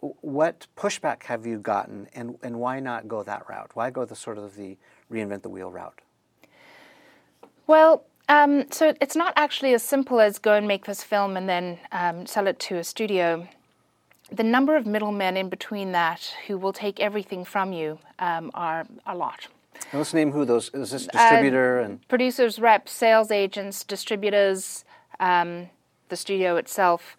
[0.00, 3.70] what pushback have you gotten, and, and why not go that route?
[3.74, 4.76] Why go the sort of the
[5.10, 6.00] reinvent the wheel route?
[7.66, 11.48] Well, um, so it's not actually as simple as go and make this film and
[11.48, 13.48] then um, sell it to a studio.
[14.30, 18.86] The number of middlemen in between that who will take everything from you um, are
[19.06, 19.48] a lot.
[19.92, 20.90] And let's name who those is.
[20.90, 24.84] This distributor and Producers, reps, sales agents, distributors,
[25.18, 25.70] um,
[26.08, 27.16] the studio itself.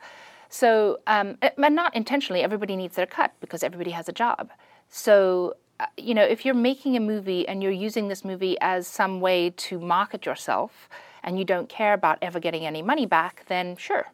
[0.49, 4.49] So, um, and not intentionally, everybody needs their cut because everybody has a job.
[4.89, 8.88] So, uh, you know, if you're making a movie and you're using this movie as
[8.88, 10.89] some way to market yourself
[11.23, 14.08] and you don't care about ever getting any money back, then sure.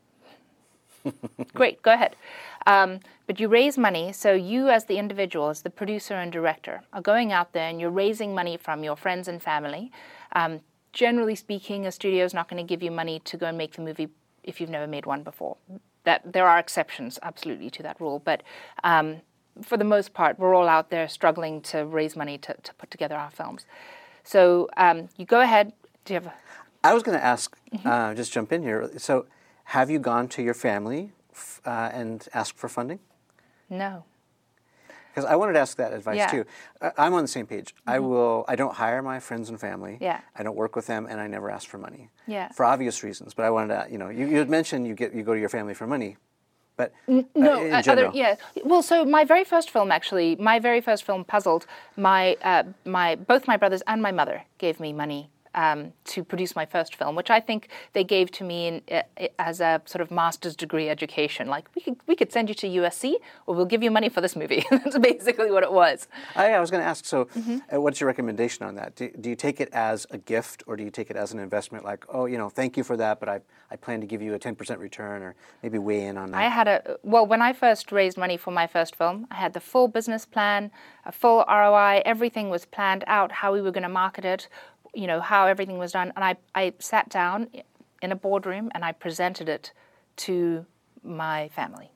[1.54, 2.15] Great, go ahead.
[2.65, 6.82] Um, but you raise money, so you, as the individual, as the producer and director,
[6.93, 9.91] are going out there and you're raising money from your friends and family.
[10.34, 10.62] Um,
[10.93, 13.73] generally speaking, a studio is not going to give you money to go and make
[13.73, 14.10] the movie
[14.43, 15.58] if you've never made one before.
[16.04, 18.43] That there are exceptions, absolutely, to that rule, but
[18.84, 19.21] um,
[19.62, 22.91] for the most part, we're all out there struggling to raise money to, to put
[22.91, 23.65] together our films.
[24.23, 25.73] So um, you go ahead.
[26.04, 26.28] Do you have?
[26.28, 26.34] A,
[26.84, 27.88] I was going to ask, Mm-hmm.
[27.88, 28.89] uh, just jump in here.
[28.97, 29.25] So,
[29.65, 31.12] have you gone to your family
[31.65, 33.00] uh, and ask for funding?
[33.69, 34.04] no.
[35.13, 36.28] Because I wanted to ask that advice Yeah.
[36.28, 36.38] Mm-hmm.
[36.41, 36.45] too.
[36.82, 37.74] I- I'm on the same page.
[37.88, 38.43] I will.
[38.50, 39.98] I don't hire my friends and family.
[40.02, 40.19] Yeah.
[40.36, 42.10] I don't work with them, and I never ask for money.
[42.28, 42.50] Yeah.
[42.52, 43.88] For obvious reasons, but I wanted to.
[43.89, 46.17] You know, you, you had mentioned you get you go to your family for money,
[46.76, 48.36] but uh, No, uh, other yeah.
[48.65, 51.65] Well, so my very first film, actually, my very first film, Puzzled.
[51.95, 56.56] My uh, my both my brothers and my mother gave me money um, to produce
[56.56, 60.02] my first film, which I think they gave to me in, uh, as a sort
[60.02, 61.48] of master's degree education.
[61.48, 63.15] Like we could we could send you to USC,
[63.48, 64.63] or we'll give you money for this movie.
[64.72, 66.08] That's basically what it was.
[66.36, 67.06] I, I was going to ask.
[67.06, 67.58] So, Mm-hmm.
[67.76, 68.96] uh, what's your recommendation on that?
[68.96, 71.39] Do, do you take it as a gift, or do you take it as an
[71.39, 71.84] investment?
[71.84, 73.39] Like, oh, you know, thank you for that, but I
[73.72, 76.38] I plan to give you a ten percent return, or maybe weigh in on that.
[76.38, 79.54] I had a well when I first raised money for my first film, I had
[79.54, 80.72] the full business plan,
[81.06, 82.02] a full ROI.
[82.06, 84.48] Everything was planned out how we were going to market it,
[84.95, 87.47] you know how everything was done, and I I sat down
[88.01, 89.71] in a boardroom and I presented it
[90.17, 90.65] to
[91.03, 91.91] my family.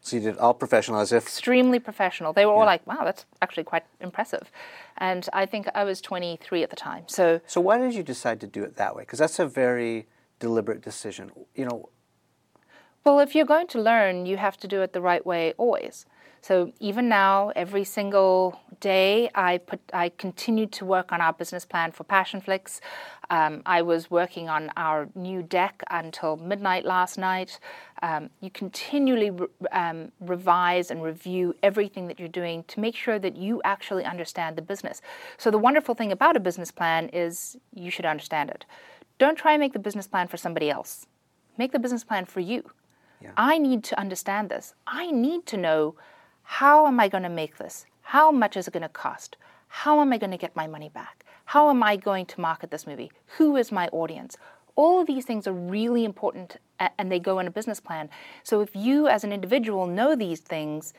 [0.00, 2.32] so you did all professional, as if Extremely professional.
[2.32, 4.50] They were all like, "Wow, that's actually quite impressive,"
[4.96, 7.04] and I think I was 23 at the time.
[7.08, 9.02] So So why did you decide to do it that way?
[9.02, 10.06] Because that's a very
[10.38, 11.32] deliberate decision.
[11.54, 11.88] You know,
[13.04, 16.06] Well, if you're going to learn, you have to do it the right way always.
[16.46, 21.64] So even now, every single day, I put I continued to work on our business
[21.64, 22.78] plan for Passionflix.
[23.30, 27.58] Um, I was working on our new deck until midnight last night.
[28.00, 33.18] Um, you continually re- um, revise and review everything that you're doing to make sure
[33.18, 35.02] that you actually understand the business.
[35.38, 38.64] So the wonderful thing about a business plan is you should understand it.
[39.18, 41.06] Don't try and make the business plan for somebody else.
[41.58, 42.70] Make the business plan for you.
[43.36, 44.74] I need to understand this.
[44.86, 45.96] I need to know
[46.46, 47.86] how am I going to make this?
[48.02, 49.36] How much is it going to cost?
[49.68, 51.24] How am I going to get my money back?
[51.46, 53.10] How am I going to market this movie?
[53.36, 54.36] Who is my audience?
[54.76, 56.58] All of these things are really important
[56.98, 58.08] and they go in a business plan.
[58.44, 60.94] So if you as an individual know these things,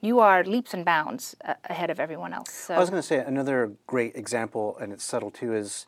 [0.00, 2.52] you are leaps and bounds uh, ahead of everyone else.
[2.52, 5.86] So I was going to say another great example, and it's subtle too, is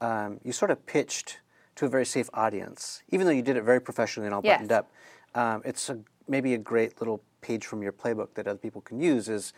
[0.00, 1.38] um, you sort of pitched
[1.76, 4.54] to a very safe audience, even though you did it very professionally and all Yes.
[4.56, 4.90] buttoned up.
[5.34, 9.00] Um, it's a, maybe a great little page from your playbook that other people can
[9.00, 9.28] use.
[9.28, 9.52] Is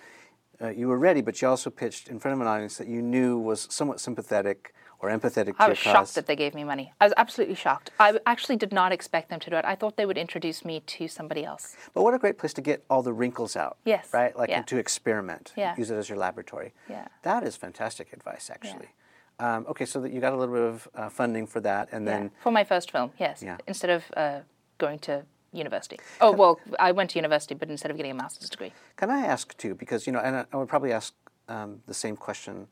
[0.62, 3.02] uh, you were ready, but you also pitched in front of an audience that you
[3.02, 5.92] knew was somewhat sympathetic or empathetic to I your was cause.
[5.94, 6.92] shocked that they gave me money.
[7.00, 7.90] I was absolutely shocked.
[7.98, 9.64] I actually did not expect them to do it.
[9.64, 11.74] I thought they would introduce me to somebody else.
[11.94, 13.78] But what a great place to get all the wrinkles out.
[13.84, 14.36] Yes, Right?
[14.40, 14.62] Like yeah.
[14.72, 15.52] to experiment.
[15.56, 15.74] Yeah.
[15.82, 16.74] Use it as your laboratory.
[16.88, 17.08] Yeah.
[17.22, 18.90] That is fantastic advice, actually.
[19.38, 22.04] Um, okay, so that you got a little bit of uh, funding for that, and
[22.04, 23.42] Yeah, then for my first film, yes.
[23.42, 23.56] Yeah.
[23.66, 24.40] Instead of uh,
[24.76, 25.98] going to university.
[26.20, 28.72] Oh well, I went to university, but instead of getting a master's degree.
[28.96, 31.14] can I ask too, because you know, and I, would probably ask
[31.48, 32.68] um, the same question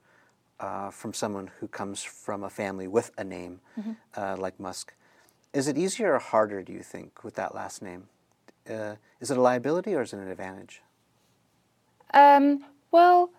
[0.60, 3.92] uh, from someone who comes from a family with a name Mm-hmm.
[4.16, 4.94] uh, like Musk.
[5.52, 8.08] Is it easier or harder, do you think, with that last name?
[8.70, 10.82] uh, is it a liability or is it an advantage?
[12.14, 13.30] Um, well,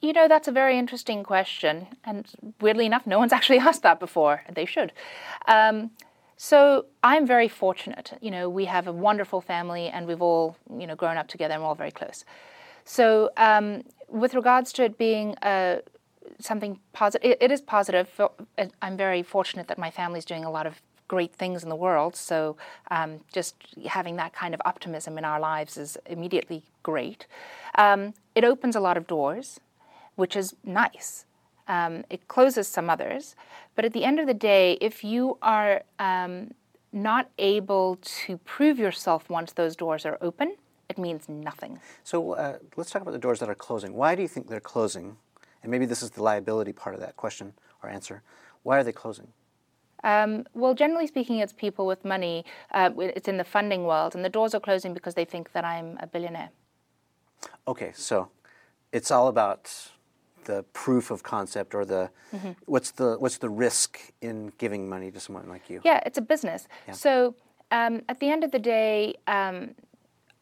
[0.00, 1.86] you know, that's a very interesting question.
[2.04, 2.26] And
[2.60, 4.42] weirdly enough, no one's actually asked that before.
[4.46, 4.92] And they should.
[5.46, 5.90] Um,
[6.44, 8.18] so I'm very fortunate.
[8.20, 11.54] You know, we have a wonderful family and we've all, you know, grown up together
[11.54, 12.24] and we're all very close.
[12.84, 15.82] So um, with regards to it being uh,
[16.40, 18.08] something positive, it, it is positive.
[18.82, 22.16] I'm very fortunate that my family's doing a lot of great things in the world.
[22.16, 22.56] So
[22.90, 23.54] um, just
[23.86, 27.28] having that kind of optimism in our lives is immediately great.
[27.76, 29.60] Um, it opens a lot of doors,
[30.16, 31.24] which is nice.
[31.72, 33.34] Um, it closes some others.
[33.74, 36.52] But at the end of the day, if you are um,
[36.92, 40.56] not able to prove yourself once those doors are open,
[40.90, 41.78] it means nothing.
[42.04, 43.94] So uh, let's talk about the doors that are closing.
[43.94, 45.16] Why do you think they're closing?
[45.62, 48.22] And maybe this is the liability part of that question or answer.
[48.64, 49.28] Why are they closing?
[50.04, 52.44] Um, well, generally speaking, it's people with money.
[52.72, 55.64] Uh, it's in the funding world, and the doors are closing because they think that
[55.64, 56.50] I'm a billionaire.
[57.66, 58.28] Okay, so
[58.92, 59.92] it's all about
[60.44, 62.52] the proof of concept or the mm-hmm.
[62.66, 65.80] what's the what's the risk in giving money to someone like you?
[65.84, 66.68] Yeah, it's a business.
[66.86, 66.94] Yeah.
[66.94, 67.34] So
[67.70, 69.74] um, at the end of the day, um,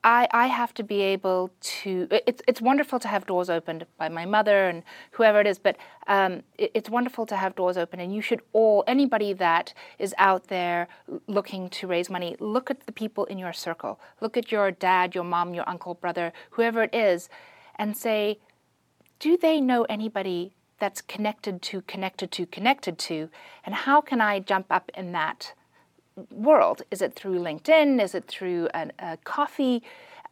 [0.03, 2.09] I, I have to be able to.
[2.11, 4.83] It's it's wonderful to have doors opened by my mother and
[5.13, 8.01] whoever it is, but um, it, it's wonderful to have doors open.
[8.01, 10.89] And you should all anybody that is out there
[11.27, 14.01] looking to raise money, look at the people in your circle.
[14.23, 17.29] Look at your dad, your mom, your uncle, brother, whoever it is,
[17.77, 18.39] and say,
[19.21, 23.29] do they know anybody that's connected to, connected to, connected to,
[23.65, 25.55] and how can I jump up in that?
[26.31, 26.83] world?
[26.91, 28.03] Is it through LinkedIn?
[28.03, 29.83] Is it through an, a coffee?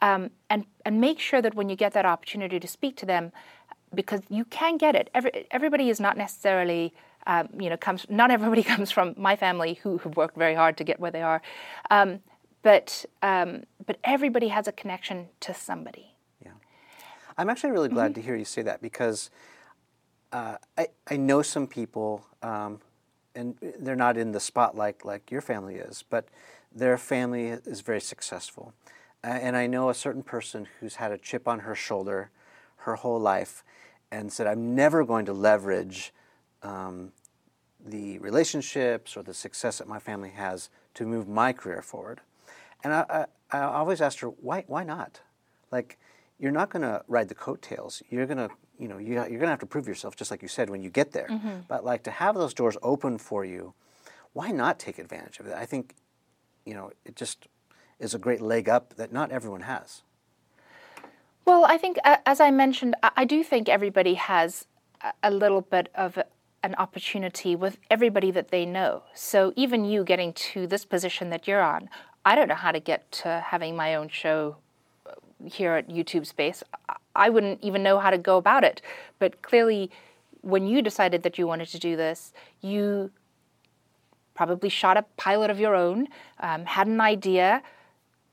[0.00, 3.32] Um, and and make sure that when you get that opportunity to speak to them,
[3.94, 5.10] because you can get it.
[5.14, 6.94] Every, everybody is not necessarily.
[7.26, 10.76] Um, you know, comes not everybody comes from my family who have worked very hard
[10.78, 11.42] to get where they are,
[11.90, 12.20] um,
[12.62, 16.14] but um, but everybody has a connection to somebody.
[17.38, 18.20] I'm actually really glad mm-hmm.
[18.20, 19.30] to hear you say that because
[20.32, 22.80] uh, I I know some people um,
[23.34, 26.26] and they're not in the spotlight like your family is, but
[26.74, 28.74] their family is very successful.
[29.22, 32.30] and I know a certain person who's had a chip on her shoulder
[32.78, 33.64] her whole life
[34.10, 36.12] and said, I'm never going to leverage
[36.62, 37.12] um,
[37.84, 42.20] the relationships or the success that my family has to move my career forward.
[42.82, 45.20] And I, I, I always asked her, why, why not?
[45.70, 45.98] Like,
[46.38, 48.02] you're not going to ride the coattails.
[48.10, 50.40] You're going to you know, you, are going to have to prove yourself, just like
[50.40, 51.26] you said, when you get there.
[51.28, 51.60] Mm-hmm.
[51.66, 53.74] But like to have those doors open for you,
[54.32, 55.54] why not take advantage of it?
[55.54, 55.94] I think,
[56.64, 57.48] you know, it just
[57.98, 60.02] is a great leg up that not everyone has.
[61.44, 64.66] Well, I think, as I mentioned, I do think everybody has
[65.22, 66.18] a little bit of
[66.62, 69.02] an opportunity with everybody that they know.
[69.14, 71.88] So even you getting to this position that you're on,
[72.24, 74.56] I don't know how to get to having my own show
[75.44, 76.62] here at YouTube Space.
[77.14, 78.80] I wouldn't even know how to go about it.
[79.18, 79.90] But clearly,
[80.42, 83.10] when you decided that you wanted to do this, you
[84.34, 86.06] probably shot a pilot of your own,
[86.38, 87.60] um, had an idea,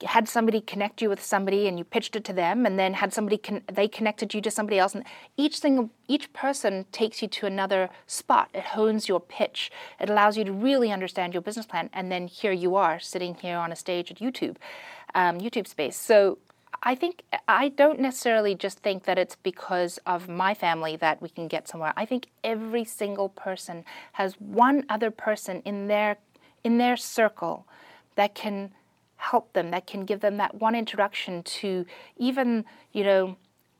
[0.06, 3.12] had somebody connect you with somebody, and you pitched it to them, and then had
[3.12, 5.04] somebody con- they connected you to somebody else, and
[5.36, 8.50] each thing, each person takes you to another spot.
[8.54, 9.72] It hones your pitch.
[10.00, 13.34] It allows you to really understand your business plan, and then here you are sitting
[13.36, 14.58] here on a stage at YouTube,
[15.16, 15.96] um, YouTube Space.
[15.98, 16.38] So
[16.88, 21.30] I think I don't necessarily just think that it's because of my family that we
[21.30, 21.94] can get somewhere.
[21.98, 26.18] I think every single person has one other person in their
[26.64, 27.68] in their circle
[28.16, 28.72] that can
[29.18, 31.86] help them, that can give them that one introduction to
[32.18, 33.36] even, you know,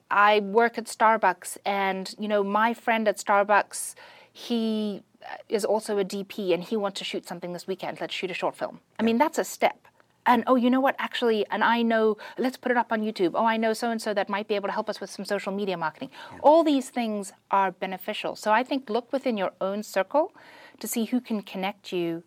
[0.10, 3.96] I work at Starbucks and, you know, my friend at Starbucks,
[4.32, 8.00] he uh, is also a DP and he wants to shoot something this weekend.
[8.00, 8.80] Let's shoot a short film.
[9.00, 9.88] I mean, that's a step
[10.26, 10.96] and oh you know what?
[11.00, 13.32] Actually and i know let's put it up on youtube.
[13.36, 15.26] Oh i know so and so that might be able to help us with some
[15.26, 16.10] social media marketing.
[16.32, 16.40] Yeah.
[16.42, 18.36] all these things are beneficial.
[18.36, 20.34] So i think look within your own circle
[20.80, 22.24] to see who can connect you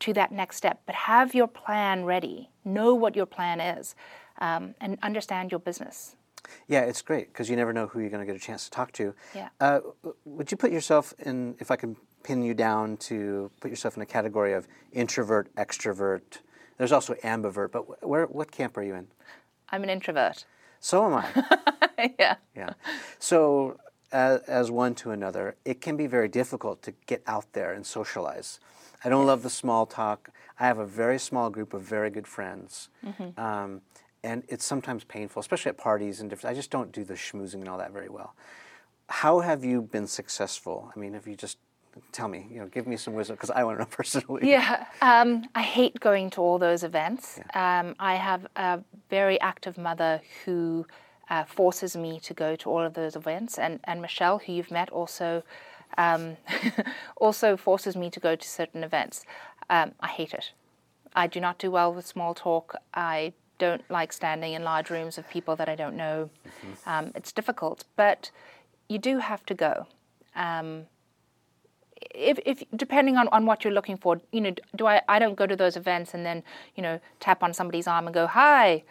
[0.00, 0.82] to that next step.
[0.86, 2.50] But have your plan ready.
[2.64, 3.94] Know what your plan is
[4.38, 6.16] um, and understand your business.
[6.68, 8.70] Yeah, it's great because you never know who you're going to get a chance to
[8.70, 9.14] talk to.
[9.34, 9.48] Yeah.
[9.60, 9.80] Uh,
[10.24, 14.02] would you put yourself in, if I can pin you down to put yourself in
[14.02, 16.38] a category of introvert, extrovert,
[16.78, 19.08] there's also ambivert, but where what camp are you in?
[19.70, 20.44] I'm an introvert.
[20.80, 22.10] So am I.
[22.18, 22.36] yeah.
[22.54, 22.70] Yeah.
[23.18, 23.78] So
[24.12, 27.86] as, as, one to another, it can be very difficult to get out there and
[27.86, 28.60] socialize.
[29.04, 29.28] I don't yes.
[29.28, 30.30] love the small talk.
[30.60, 32.88] I have a very small group of very good friends.
[33.04, 33.40] Mm-hmm.
[33.40, 33.80] Um,
[34.22, 36.52] and it's sometimes painful, especially at parties and different.
[36.52, 38.34] I just don't do the schmoozing and all that very well.
[39.08, 40.90] How have you been successful?
[40.94, 41.58] I mean, have you just
[42.12, 44.50] Tell me, you know, give me some wisdom because I want to know personally.
[44.50, 47.40] Yeah, um, I hate going to all those events.
[47.54, 48.80] Um, I have a
[49.10, 50.86] very active mother who
[51.30, 54.70] uh, forces me to go to all of those events, and, and Michelle, who you've
[54.70, 55.42] met, also
[55.96, 56.36] um,
[57.16, 59.24] also forces me to go to certain events.
[59.70, 60.52] Um, I hate it.
[61.14, 62.74] I do not do well with small talk.
[62.92, 66.30] I don't like standing in large rooms of people that I don't know.
[66.86, 68.30] Um, it's difficult, but
[68.88, 69.86] you do have to go.
[70.34, 70.86] Um,
[72.14, 75.34] if, if depending on, on what you're looking for, you know, do I I don't
[75.34, 76.42] go to those events and then
[76.76, 78.84] you know tap on somebody's arm and go hi,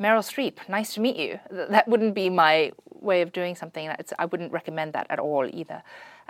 [0.00, 1.40] Meryl Streep, nice to meet you.
[1.50, 3.88] That wouldn't be my way of doing something.
[3.98, 5.82] It's, I wouldn't recommend that at all either.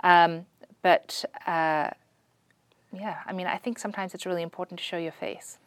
[0.03, 0.45] Um,
[0.81, 1.89] but uh,
[2.93, 5.57] yeah, I mean, I think sometimes it's really important to show your face.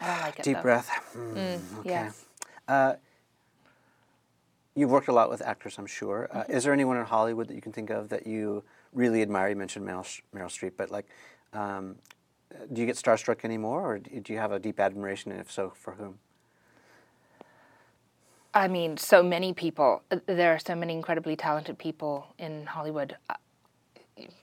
[0.00, 0.42] I don't like it.
[0.44, 0.62] Deep though.
[0.62, 0.90] breath.
[1.16, 1.88] Mm, okay.
[1.88, 2.24] yes.
[2.68, 2.94] Uh,
[4.74, 6.28] you've worked a lot with actors, I'm sure.
[6.30, 6.52] Uh, Mm-hmm.
[6.52, 8.62] is there anyone in Hollywood that you can think of that you
[8.98, 9.48] really admire?
[9.50, 11.06] You mentioned Meryl, Meryl Streep, but like,
[11.52, 11.96] um,
[12.72, 15.50] do you get starstruck anymore, or do do you have a deep admiration, and if
[15.50, 16.18] so, for whom?
[18.54, 20.02] I mean, so many people.
[20.10, 23.16] uh, There are so many incredibly talented people in Hollywood.
[23.30, 23.34] Uh,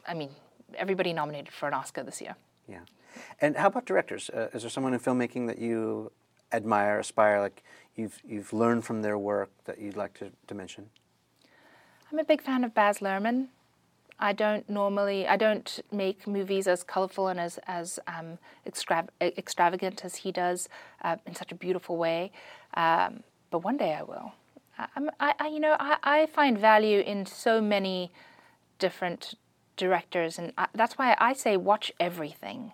[0.07, 0.29] I mean,
[0.77, 2.35] everybody nominated for an Oscar this year.
[2.67, 2.85] Yeah.
[3.41, 4.29] And how about directors?
[4.29, 6.11] Uh, is there someone in filmmaking that you
[6.51, 7.63] admire, aspire, like
[7.95, 10.89] you've you've learned from their work that you'd like to, to mention?
[12.11, 13.47] I'm a big fan of Baz Luhrmann.
[14.19, 20.05] I don't normally, I don't make movies as colorful and as as um, extra- extravagant
[20.05, 20.69] as he does
[21.03, 22.31] uh, in such a beautiful way.
[22.75, 24.33] Um, but one day I will.
[24.77, 28.11] I, I'm, I, I, you know, I, I find value in so many
[28.79, 29.35] different
[29.77, 32.71] directors, and I, that's why I say watch everything.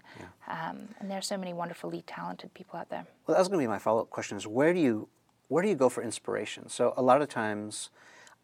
[0.48, 3.06] Um, and there are so many wonderfully talented people out there.
[3.26, 5.08] Well, that was going to be my follow-up question: is where do you
[5.48, 6.70] where do you go for inspiration?
[6.70, 7.90] So a lot of times,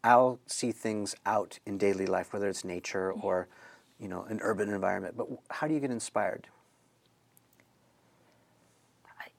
[0.04, 3.48] I'll see things out in daily life, whether it's nature or,
[3.98, 5.16] you know, an urban environment.
[5.16, 6.48] But how do you get inspired?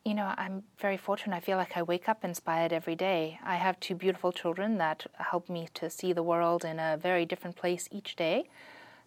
[0.05, 1.36] you know, I'm very fortunate.
[1.36, 3.39] I feel like I wake up inspired every day.
[3.43, 7.26] I have two beautiful children that help me to see the world in a very
[7.26, 8.49] different place each day,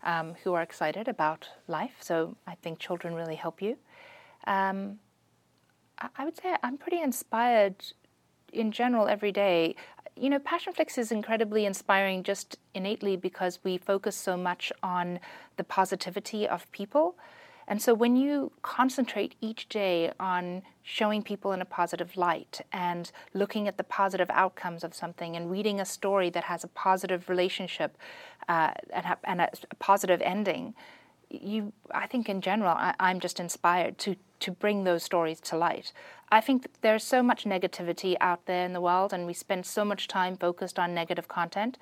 [0.03, 1.97] um, who are excited about life.
[2.01, 3.79] So I think children really help you.
[4.47, 4.99] Um,
[5.99, 7.77] I, I would say I'm pretty inspired
[8.53, 9.75] in general every day.
[10.17, 15.21] You know, Passionflix is incredibly inspiring just innately because we focus so much on
[15.57, 17.17] the positivity of people.
[17.69, 23.11] And so when you concentrate each day on showing people in a positive light and
[23.35, 27.29] looking at the positive outcomes of something and reading a story that has a positive
[27.29, 27.97] relationship
[28.49, 30.75] uh, and, ha- and a, a positive ending,
[31.33, 35.57] you, I think in general, I, I'm just inspired to, to bring those stories to
[35.57, 35.93] light.
[36.30, 39.85] I think there's so much negativity out there in the world, and we spend so
[39.85, 41.78] much time focused on negative content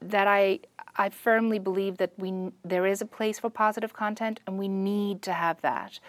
[0.00, 0.60] that I
[0.96, 5.22] I firmly believe that we there is a place for positive content, and we need
[5.22, 6.00] to have that.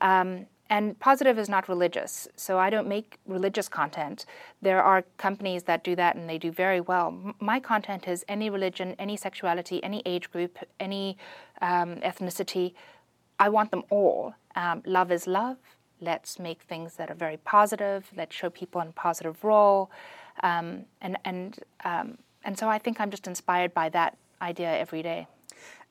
[0.00, 4.26] Um, and positive is not religious, so I don't make religious content.
[4.60, 7.08] There are companies that do that, and they do very well.
[7.08, 11.16] M- My content is any religion, any sexuality, any age group, any
[11.62, 12.74] um, ethnicity.
[13.38, 14.34] I want them all.
[14.56, 15.56] Um, love is love.
[16.00, 18.10] Let's make things that are very positive.
[18.16, 19.90] Let's show people in a positive role,
[20.42, 25.02] um, and and um, and so I think I'm just inspired by that idea every
[25.02, 25.26] day.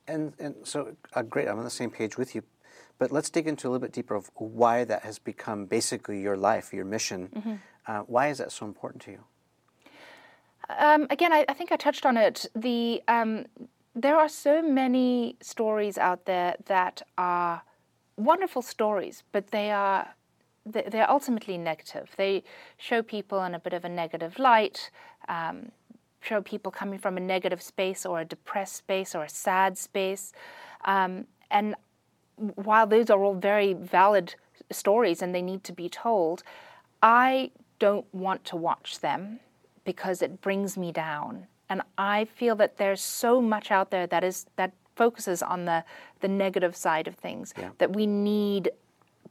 [0.07, 2.43] And and so uh, great, I'm on the same page with you.
[2.99, 6.35] But let's dig into a little bit deeper of why that has become basically your
[6.35, 7.59] life, your mission.
[7.87, 9.19] Uh, why is that so important to you?
[10.69, 12.45] Um, again, I, I think I touched on it.
[12.55, 13.45] The um,
[13.95, 17.61] there are so many stories out there that are
[18.17, 20.13] wonderful stories, but they are
[20.65, 22.11] they- they're ultimately negative.
[22.17, 22.43] They
[22.77, 24.91] show people in a bit of a negative light.
[25.29, 25.71] Um,
[26.19, 30.33] show people coming from a negative space or a depressed space or a sad space,
[30.83, 31.75] um, and
[32.55, 34.35] while those are all very valid
[34.71, 36.43] stories and they need to be told,
[37.01, 39.39] I don't want to watch them
[39.85, 41.47] because it brings me down.
[41.69, 45.83] And I feel that there's so much out there that is that focuses on the
[46.21, 47.69] the negative side of things Yeah.
[47.77, 48.71] that we need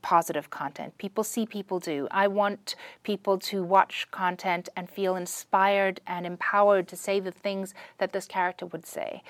[0.03, 0.97] positive content.
[0.99, 2.07] People see people do.
[2.11, 7.75] I want people to watch content and feel inspired and empowered to say the things
[7.99, 9.23] that this character would say.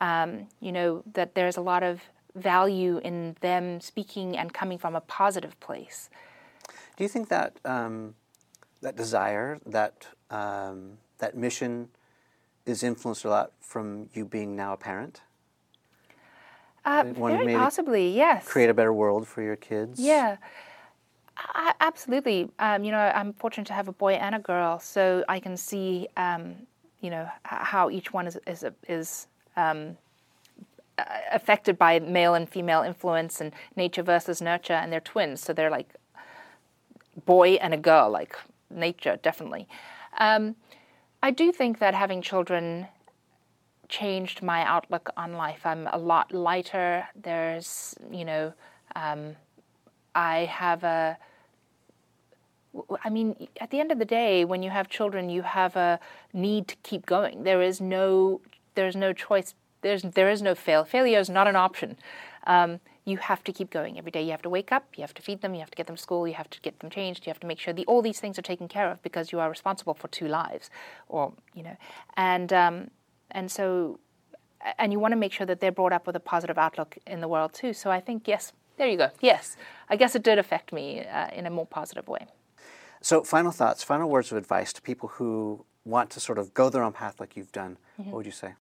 [0.00, 2.02] Um, you know, that there's a lot of
[2.34, 6.10] value in them speaking and coming from a positive place.
[6.96, 8.14] Do you think that um,
[8.82, 11.88] that desire, that um, that mission,
[12.66, 15.22] is influenced a lot from you being now a parent?
[16.84, 18.46] Uh, very possibly, yes.
[18.46, 20.00] Create a better world for your kids.
[20.00, 20.38] Yeah,
[21.36, 22.50] I, absolutely.
[22.58, 25.56] Um, you know, I'm fortunate to have a boy and a girl, so I can
[25.56, 26.54] see, um,
[27.00, 29.26] you know, h- how each one is is is
[29.56, 29.96] um,
[31.32, 35.70] affected by male and female influence and nature versus nurture, and they're twins, so they're
[35.70, 35.94] like
[37.26, 38.36] boy and a girl, like
[38.70, 39.68] nature, definitely.
[40.18, 40.56] Um,
[41.22, 42.88] I do think that having children
[43.88, 45.66] changed my outlook on life.
[45.66, 47.06] I'm a lot lighter.
[47.20, 48.52] There's, you know,
[48.94, 49.36] um,
[50.14, 51.18] I have a.
[53.04, 55.98] I mean, at the end of the day, when you have children, you have a
[56.32, 57.42] need to keep going.
[57.42, 58.40] There is no,
[58.76, 59.54] there's no choice.
[59.82, 60.84] There's there is no fail.
[60.84, 61.96] Failure is not an option.
[62.46, 64.22] Um, you have to keep going every day.
[64.22, 65.96] You have to wake up, you have to feed them, you have to get them
[65.96, 68.02] to school, you have to get them changed, you have to make sure the, all
[68.02, 70.70] these things are taken care of because you are responsible for two lives,
[71.08, 71.76] or you know,
[72.16, 72.90] and um,
[73.30, 73.98] and so,
[74.78, 77.20] and you want to make sure that they're brought up with a positive outlook in
[77.20, 77.72] the world too.
[77.72, 79.10] So I think yes, there you go.
[79.20, 79.56] Yes,
[79.88, 82.26] I guess it did affect me uh, in a more positive way.
[83.02, 86.68] So, final thoughts, final words of advice to people who want to sort of go
[86.68, 87.78] their own path like you've done.
[87.98, 88.10] Mm-hmm.
[88.10, 88.54] What would you say?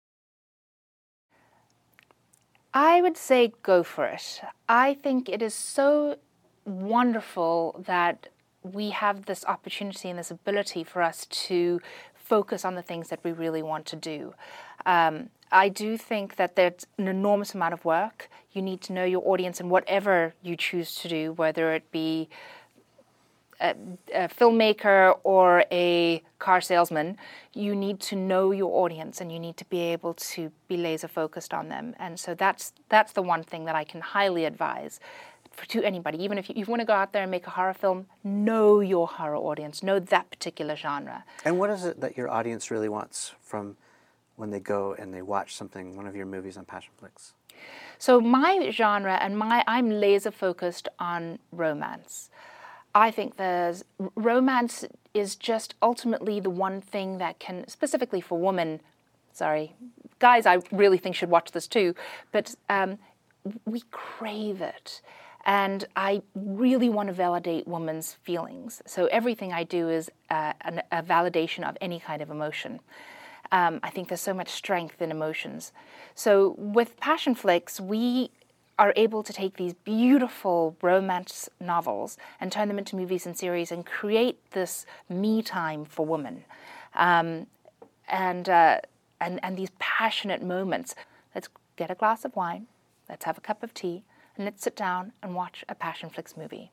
[2.77, 4.43] I would say go for it.
[4.69, 6.19] I think it is so
[6.67, 8.29] wonderful that
[8.63, 11.81] we have this opportunity and this ability for us to
[12.15, 14.35] focus on the things that we really want to do.
[14.85, 18.29] Um, I do think that there's an enormous amount of work.
[18.53, 22.29] You need to know your audience and whatever you choose to do, whether it be
[23.61, 23.75] a,
[24.15, 27.17] a, filmmaker or a car salesman,
[27.55, 31.09] you need to know your audience and you need to be able to be laser
[31.09, 31.95] focused on them.
[31.99, 35.01] And so that's that's the one thing that I can highly advise
[35.53, 36.23] for, to anybody.
[36.23, 38.81] Even if you, you want to go out there and make a horror film, know
[38.81, 41.25] your horror audience, know that particular genre.
[41.45, 43.77] And what is it that your audience really wants from
[44.37, 47.33] when they go and they watch something, one of your movies on Passionflix?
[47.99, 52.31] So my genre and my I'm laser focused on romance.
[52.97, 53.85] I think there's
[54.15, 54.83] romance
[55.13, 58.81] is just ultimately the one thing that can, specifically for women,
[59.35, 59.75] sorry,
[60.19, 61.95] guys, I really think should watch this too,
[62.33, 62.99] but um,
[63.67, 65.03] we crave it.
[65.45, 68.81] And I really want to validate women's feelings.
[68.87, 72.81] So everything I do is uh, an, a validation of any kind of emotion.
[73.53, 75.71] Um, I think there's so much strength in emotions.
[76.15, 78.31] So with Passionflix, we
[78.79, 83.73] are able to take these beautiful romance novels and turn them into movies and series
[83.73, 86.45] and create this me time for women.
[86.95, 87.47] Um,
[88.09, 88.81] and, uh,
[89.21, 90.95] and, and these passionate moments.
[91.35, 92.67] Let's get a glass of wine,
[93.09, 94.05] let's have a cup of tea,
[94.37, 96.71] and let's sit down and watch a Passionflix movie.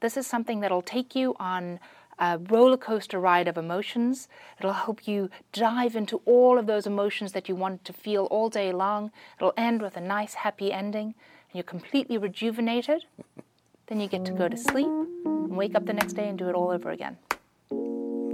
[0.00, 1.80] This is something that'll take you on
[2.18, 4.28] a roller coaster ride of emotions.
[4.58, 8.48] It'll help you dive into all of those emotions that you want to feel all
[8.48, 9.10] day long.
[9.38, 11.14] It'll end with a nice, happy ending
[11.50, 13.04] and you're completely rejuvenated,
[13.88, 16.48] then you get to go to sleep and wake up the next day and do
[16.48, 17.16] it all over again.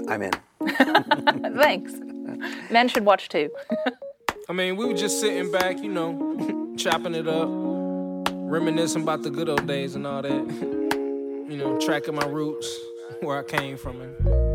[0.08, 0.32] I'm in.
[1.56, 1.94] Thanks.
[2.70, 3.50] Men should watch too.
[4.48, 7.48] I mean, we were just sitting back, you know, chopping it up,
[8.30, 10.30] reminiscing about the good old days and all that.
[10.30, 12.68] You know, tracking my roots,
[13.20, 14.45] where I came from and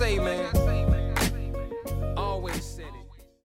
[0.00, 0.29] say.